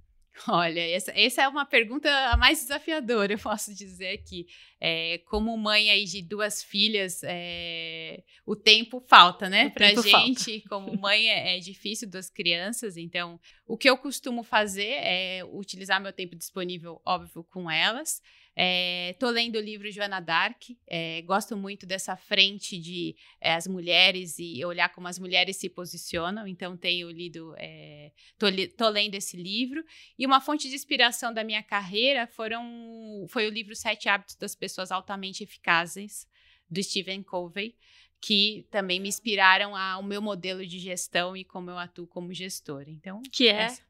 Olha, 0.48 0.80
essa, 0.80 1.12
essa 1.14 1.42
é 1.42 1.48
uma 1.48 1.66
pergunta 1.66 2.08
a 2.30 2.36
mais 2.36 2.60
desafiadora, 2.60 3.32
eu 3.32 3.38
posso 3.38 3.74
dizer 3.74 4.14
aqui. 4.14 4.46
É, 4.80 5.18
como 5.26 5.56
mãe 5.56 5.90
aí 5.90 6.04
de 6.04 6.22
duas 6.22 6.62
filhas, 6.62 7.20
é, 7.24 8.22
o 8.46 8.56
tempo 8.56 9.04
falta, 9.06 9.48
né? 9.50 9.66
O 9.66 9.70
Pra 9.72 9.94
gente, 9.94 10.62
como 10.68 10.96
mãe, 10.98 11.28
é, 11.28 11.56
é 11.56 11.60
difícil 11.60 12.08
duas 12.08 12.30
crianças. 12.30 12.96
Então, 12.96 13.38
o 13.66 13.76
que 13.76 13.90
eu 13.90 13.98
costumo 13.98 14.42
fazer 14.42 14.92
é 15.02 15.44
utilizar 15.44 16.00
meu 16.00 16.12
tempo 16.12 16.34
disponível, 16.34 17.00
óbvio, 17.04 17.44
com 17.44 17.70
elas. 17.70 18.22
É, 18.56 19.14
tô 19.18 19.30
lendo 19.30 19.56
o 19.56 19.60
livro 19.60 19.90
Joana 19.90 20.20
Dark, 20.20 20.62
é, 20.86 21.22
gosto 21.22 21.56
muito 21.56 21.86
dessa 21.86 22.16
frente 22.16 22.78
de 22.78 23.16
é, 23.40 23.54
as 23.54 23.66
mulheres 23.66 24.38
e 24.38 24.64
olhar 24.64 24.88
como 24.88 25.06
as 25.06 25.18
mulheres 25.18 25.56
se 25.56 25.68
posicionam, 25.68 26.46
então 26.46 26.76
tenho 26.76 27.10
lido, 27.10 27.54
é, 27.56 28.12
tô, 28.36 28.48
li, 28.48 28.66
tô, 28.66 28.88
lendo 28.88 29.14
esse 29.14 29.36
livro. 29.36 29.84
E 30.18 30.26
uma 30.26 30.40
fonte 30.40 30.68
de 30.68 30.74
inspiração 30.74 31.32
da 31.32 31.44
minha 31.44 31.62
carreira 31.62 32.26
foram, 32.26 33.24
foi 33.28 33.46
o 33.46 33.50
livro 33.50 33.74
Sete 33.74 34.08
Hábitos 34.08 34.36
das 34.36 34.54
Pessoas 34.54 34.90
Altamente 34.90 35.44
Eficazes, 35.44 36.28
do 36.68 36.82
Stephen 36.82 37.22
Covey, 37.22 37.76
que 38.20 38.66
também 38.70 39.00
me 39.00 39.08
inspiraram 39.08 39.74
ao 39.74 40.02
meu 40.02 40.20
modelo 40.20 40.66
de 40.66 40.78
gestão 40.78 41.36
e 41.36 41.44
como 41.44 41.70
eu 41.70 41.78
atuo 41.78 42.06
como 42.06 42.32
gestora. 42.34 42.90
Então, 42.90 43.22
que 43.32 43.48
é? 43.48 43.62
Essa, 43.62 43.82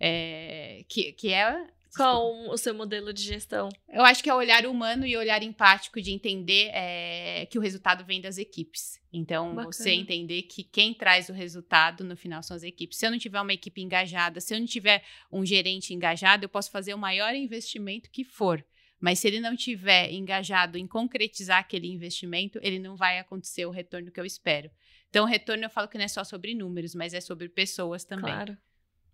é 0.00 0.84
que, 0.88 1.12
que 1.12 1.32
é 1.32 1.68
qual 1.96 2.50
o 2.50 2.56
seu 2.56 2.74
modelo 2.74 3.12
de 3.12 3.22
gestão? 3.22 3.68
Eu 3.88 4.02
acho 4.02 4.22
que 4.22 4.30
é 4.30 4.34
olhar 4.34 4.66
humano 4.66 5.06
e 5.06 5.16
olhar 5.16 5.42
empático 5.42 6.00
de 6.00 6.10
entender 6.10 6.70
é, 6.72 7.46
que 7.46 7.58
o 7.58 7.60
resultado 7.60 8.04
vem 8.04 8.20
das 8.20 8.38
equipes. 8.38 9.00
Então, 9.12 9.54
Bacana. 9.54 9.72
você 9.72 9.90
entender 9.90 10.42
que 10.42 10.62
quem 10.62 10.92
traz 10.92 11.28
o 11.28 11.32
resultado 11.32 12.04
no 12.04 12.16
final 12.16 12.42
são 12.42 12.56
as 12.56 12.62
equipes. 12.62 12.98
Se 12.98 13.06
eu 13.06 13.10
não 13.10 13.18
tiver 13.18 13.40
uma 13.40 13.52
equipe 13.52 13.80
engajada, 13.80 14.40
se 14.40 14.54
eu 14.54 14.58
não 14.58 14.66
tiver 14.66 15.02
um 15.32 15.44
gerente 15.44 15.94
engajado, 15.94 16.44
eu 16.44 16.48
posso 16.48 16.70
fazer 16.70 16.94
o 16.94 16.98
maior 16.98 17.34
investimento 17.34 18.10
que 18.10 18.24
for. 18.24 18.64
Mas 19.00 19.20
se 19.20 19.28
ele 19.28 19.40
não 19.40 19.56
tiver 19.56 20.12
engajado 20.12 20.76
em 20.76 20.86
concretizar 20.86 21.58
aquele 21.58 21.86
investimento, 21.86 22.58
ele 22.62 22.78
não 22.78 22.96
vai 22.96 23.18
acontecer 23.18 23.64
o 23.64 23.70
retorno 23.70 24.10
que 24.10 24.18
eu 24.18 24.26
espero. 24.26 24.70
Então, 25.08 25.24
o 25.24 25.28
retorno 25.28 25.64
eu 25.64 25.70
falo 25.70 25.88
que 25.88 25.96
não 25.96 26.04
é 26.04 26.08
só 26.08 26.24
sobre 26.24 26.54
números, 26.54 26.94
mas 26.94 27.14
é 27.14 27.20
sobre 27.20 27.48
pessoas 27.48 28.04
também. 28.04 28.32
Claro. 28.32 28.58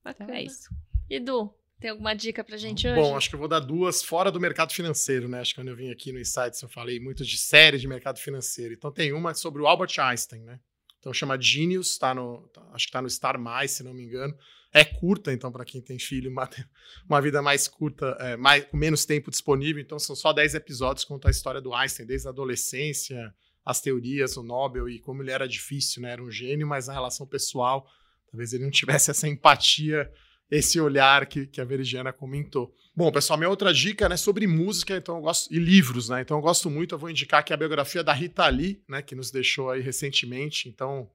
Bacana. 0.02 0.30
Então 0.30 0.37
é 0.37 0.42
isso. 0.42 0.68
Edu, 1.08 1.54
tem 1.80 1.90
alguma 1.90 2.14
dica 2.14 2.42
pra 2.42 2.56
gente 2.56 2.87
hoje? 2.87 3.00
Bom, 3.00 3.16
acho 3.16 3.28
que 3.28 3.34
eu 3.34 3.38
vou 3.38 3.48
dar 3.48 3.60
duas 3.60 4.02
fora 4.02 4.30
do 4.30 4.40
mercado 4.40 4.72
financeiro, 4.72 5.28
né? 5.28 5.40
Acho 5.40 5.54
que 5.54 5.60
quando 5.60 5.68
eu 5.68 5.76
vim 5.76 5.90
aqui 5.90 6.12
no 6.12 6.20
Insights 6.20 6.62
eu 6.62 6.68
falei 6.68 6.98
muito 7.00 7.24
de 7.24 7.37
séries 7.37 7.80
de 7.80 7.88
mercado 7.88 8.18
financeiro. 8.18 8.74
Então 8.74 8.90
tem 8.92 9.12
uma 9.12 9.34
sobre 9.34 9.60
o 9.60 9.66
Albert 9.66 9.98
Einstein, 9.98 10.42
né? 10.42 10.60
Então 10.98 11.12
chama 11.12 11.38
Genius, 11.38 11.98
tá 11.98 12.14
no, 12.14 12.48
tá, 12.48 12.62
acho 12.72 12.87
que 12.87 12.88
está 12.88 13.02
no 13.02 13.10
Star 13.10 13.38
Mais, 13.38 13.72
se 13.72 13.82
não 13.82 13.92
me 13.92 14.02
engano. 14.02 14.34
É 14.72 14.84
curta, 14.84 15.32
então, 15.32 15.52
para 15.52 15.64
quem 15.64 15.80
tem 15.80 15.98
filho, 15.98 16.30
uma, 16.30 16.48
uma 17.08 17.20
vida 17.20 17.40
mais 17.40 17.68
curta, 17.68 18.16
é, 18.18 18.37
mais, 18.37 18.64
com 18.64 18.76
menos 18.76 19.04
tempo 19.04 19.30
disponível. 19.30 19.80
Então, 19.80 20.00
são 20.00 20.16
só 20.16 20.32
10 20.32 20.54
episódios 20.54 21.04
que 21.04 21.08
contam 21.08 21.28
a 21.28 21.30
história 21.30 21.60
do 21.60 21.72
Einstein, 21.72 22.06
desde 22.06 22.26
a 22.26 22.30
adolescência, 22.30 23.32
as 23.64 23.80
teorias, 23.80 24.37
o 24.37 24.42
Nobel 24.42 24.88
e 24.88 24.98
como 24.98 25.22
ele 25.22 25.30
era 25.30 25.46
difícil, 25.46 26.02
né? 26.02 26.10
Era 26.10 26.22
um 26.22 26.30
gênio, 26.30 26.66
mas 26.66 26.88
na 26.88 26.92
relação 26.92 27.26
pessoal, 27.26 27.87
talvez 28.30 28.52
ele 28.52 28.64
não 28.64 28.70
tivesse 28.70 29.10
essa 29.10 29.28
empatia, 29.28 30.10
esse 30.50 30.80
olhar 30.80 31.26
que, 31.26 31.46
que 31.46 31.61
a 31.61 31.64
Verigiana 31.64 32.12
comentou. 32.12 32.72
Bom, 32.94 33.11
pessoal, 33.11 33.38
minha 33.38 33.50
outra 33.50 33.72
dica 33.72 34.07
é 34.07 34.09
né, 34.09 34.16
sobre 34.16 34.46
música, 34.46 34.96
então 34.96 35.20
gosto 35.20 35.52
e 35.52 35.59
livros, 35.59 36.09
né? 36.09 36.20
Então 36.20 36.37
eu 36.37 36.42
gosto 36.42 36.70
muito, 36.70 36.94
eu 36.94 36.98
vou 36.98 37.11
indicar 37.11 37.40
aqui 37.40 37.52
a 37.52 37.57
biografia 37.57 38.04
da 38.04 38.12
Rita 38.12 38.46
Lee, 38.48 38.83
né, 38.88 39.02
que 39.02 39.14
nos 39.14 39.30
deixou 39.30 39.70
aí 39.70 39.80
recentemente. 39.80 40.68
Então, 40.68 41.11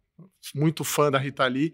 muito 0.54 0.84
fã 0.84 1.10
da 1.10 1.18
Rita 1.18 1.46
Lee 1.46 1.74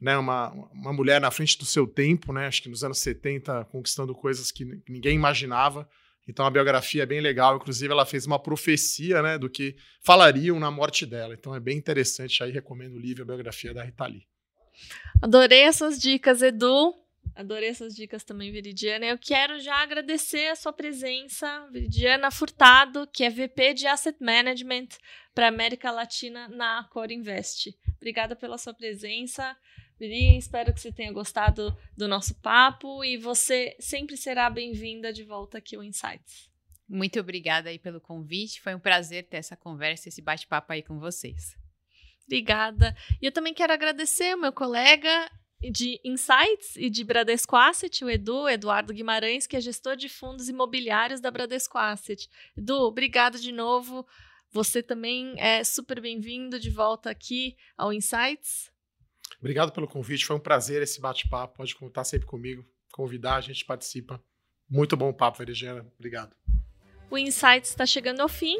né, 0.00 0.16
uma, 0.18 0.50
uma 0.72 0.92
mulher 0.92 1.20
na 1.20 1.30
frente 1.30 1.58
do 1.58 1.64
seu 1.64 1.86
tempo, 1.86 2.32
né, 2.32 2.46
acho 2.46 2.62
que 2.62 2.68
nos 2.68 2.84
anos 2.84 2.98
70, 2.98 3.64
conquistando 3.66 4.14
coisas 4.14 4.50
que 4.50 4.64
ninguém 4.88 5.14
imaginava. 5.14 5.88
Então 6.28 6.46
a 6.46 6.50
biografia 6.50 7.02
é 7.02 7.06
bem 7.06 7.20
legal, 7.20 7.56
inclusive 7.56 7.92
ela 7.92 8.06
fez 8.06 8.26
uma 8.26 8.38
profecia 8.38 9.22
né, 9.22 9.38
do 9.38 9.48
que 9.48 9.76
falariam 10.02 10.58
na 10.60 10.70
morte 10.70 11.04
dela. 11.04 11.34
Então 11.34 11.54
é 11.54 11.60
bem 11.60 11.76
interessante, 11.76 12.42
aí 12.42 12.50
recomendo 12.50 12.96
o 12.96 12.98
livro, 12.98 13.22
a 13.22 13.26
biografia 13.26 13.72
da 13.74 13.82
Rita 13.82 14.06
Lee. 14.06 14.26
Adorei 15.22 15.62
essas 15.62 16.00
dicas, 16.00 16.42
Edu. 16.42 16.94
Adorei 17.34 17.68
essas 17.68 17.94
dicas 17.94 18.22
também, 18.22 18.52
Viridiana. 18.52 19.06
Eu 19.06 19.18
quero 19.18 19.58
já 19.58 19.76
agradecer 19.76 20.48
a 20.48 20.56
sua 20.56 20.72
presença, 20.72 21.68
Viridiana 21.72 22.30
Furtado, 22.30 23.08
que 23.12 23.24
é 23.24 23.30
VP 23.30 23.74
de 23.74 23.86
Asset 23.86 24.16
Management 24.22 24.88
para 25.34 25.48
América 25.48 25.90
Latina 25.90 26.48
na 26.48 26.84
Core 26.92 27.14
Invest. 27.14 27.76
Obrigada 27.96 28.36
pela 28.36 28.56
sua 28.56 28.72
presença. 28.72 29.56
Viri, 29.98 30.36
espero 30.36 30.72
que 30.72 30.80
você 30.80 30.92
tenha 30.92 31.12
gostado 31.12 31.76
do 31.96 32.06
nosso 32.08 32.34
papo 32.40 33.04
e 33.04 33.16
você 33.16 33.76
sempre 33.78 34.16
será 34.16 34.50
bem-vinda 34.50 35.12
de 35.12 35.24
volta 35.24 35.58
aqui 35.58 35.76
ao 35.76 35.82
Insights. 35.82 36.50
Muito 36.88 37.18
obrigada 37.18 37.70
aí 37.70 37.78
pelo 37.78 38.00
convite. 38.00 38.60
Foi 38.60 38.74
um 38.74 38.80
prazer 38.80 39.24
ter 39.24 39.38
essa 39.38 39.56
conversa, 39.56 40.08
esse 40.08 40.20
bate-papo 40.20 40.72
aí 40.72 40.82
com 40.82 40.98
vocês. 40.98 41.56
Obrigada. 42.26 42.96
E 43.20 43.26
eu 43.26 43.32
também 43.32 43.54
quero 43.54 43.72
agradecer 43.72 44.34
o 44.34 44.40
meu 44.40 44.52
colega 44.52 45.30
de 45.70 46.00
Insights 46.04 46.76
e 46.76 46.90
de 46.90 47.04
Bradesco 47.04 47.56
Asset, 47.56 48.04
o 48.04 48.10
Edu, 48.10 48.48
Eduardo 48.48 48.92
Guimarães, 48.92 49.46
que 49.46 49.56
é 49.56 49.60
gestor 49.60 49.96
de 49.96 50.08
fundos 50.08 50.48
imobiliários 50.48 51.20
da 51.20 51.30
Bradesco 51.30 51.78
Asset. 51.78 52.28
Edu, 52.56 52.74
obrigado 52.82 53.38
de 53.38 53.52
novo. 53.52 54.06
Você 54.52 54.82
também 54.82 55.34
é 55.38 55.64
super 55.64 56.00
bem-vindo 56.00 56.60
de 56.60 56.70
volta 56.70 57.10
aqui 57.10 57.56
ao 57.76 57.92
Insights. 57.92 58.70
Obrigado 59.38 59.72
pelo 59.72 59.88
convite, 59.88 60.24
foi 60.24 60.36
um 60.36 60.40
prazer 60.40 60.82
esse 60.82 61.00
bate-papo. 61.00 61.56
Pode 61.56 61.74
contar 61.74 62.04
sempre 62.04 62.26
comigo, 62.26 62.64
convidar, 62.92 63.36
a 63.36 63.40
gente 63.40 63.64
participa. 63.64 64.22
Muito 64.68 64.96
bom 64.96 65.12
papo, 65.12 65.38
Verigiana. 65.38 65.86
Obrigado. 65.98 66.34
O 67.10 67.18
Insights 67.18 67.70
está 67.70 67.84
chegando 67.84 68.20
ao 68.20 68.28
fim 68.28 68.58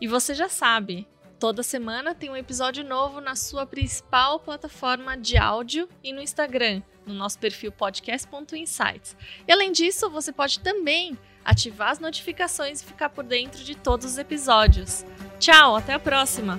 e 0.00 0.06
você 0.06 0.34
já 0.34 0.48
sabe. 0.48 1.06
Toda 1.38 1.62
semana 1.62 2.14
tem 2.14 2.30
um 2.30 2.36
episódio 2.36 2.82
novo 2.82 3.20
na 3.20 3.36
sua 3.36 3.66
principal 3.66 4.40
plataforma 4.40 5.18
de 5.18 5.36
áudio 5.36 5.86
e 6.02 6.10
no 6.10 6.22
Instagram, 6.22 6.82
no 7.04 7.12
nosso 7.12 7.38
perfil 7.38 7.70
podcast.insights. 7.70 9.14
E 9.46 9.52
além 9.52 9.70
disso, 9.70 10.08
você 10.08 10.32
pode 10.32 10.60
também 10.60 11.16
ativar 11.44 11.90
as 11.90 11.98
notificações 11.98 12.80
e 12.80 12.86
ficar 12.86 13.10
por 13.10 13.22
dentro 13.22 13.62
de 13.62 13.74
todos 13.74 14.06
os 14.06 14.18
episódios. 14.18 15.04
Tchau, 15.38 15.76
até 15.76 15.92
a 15.92 15.98
próxima! 15.98 16.58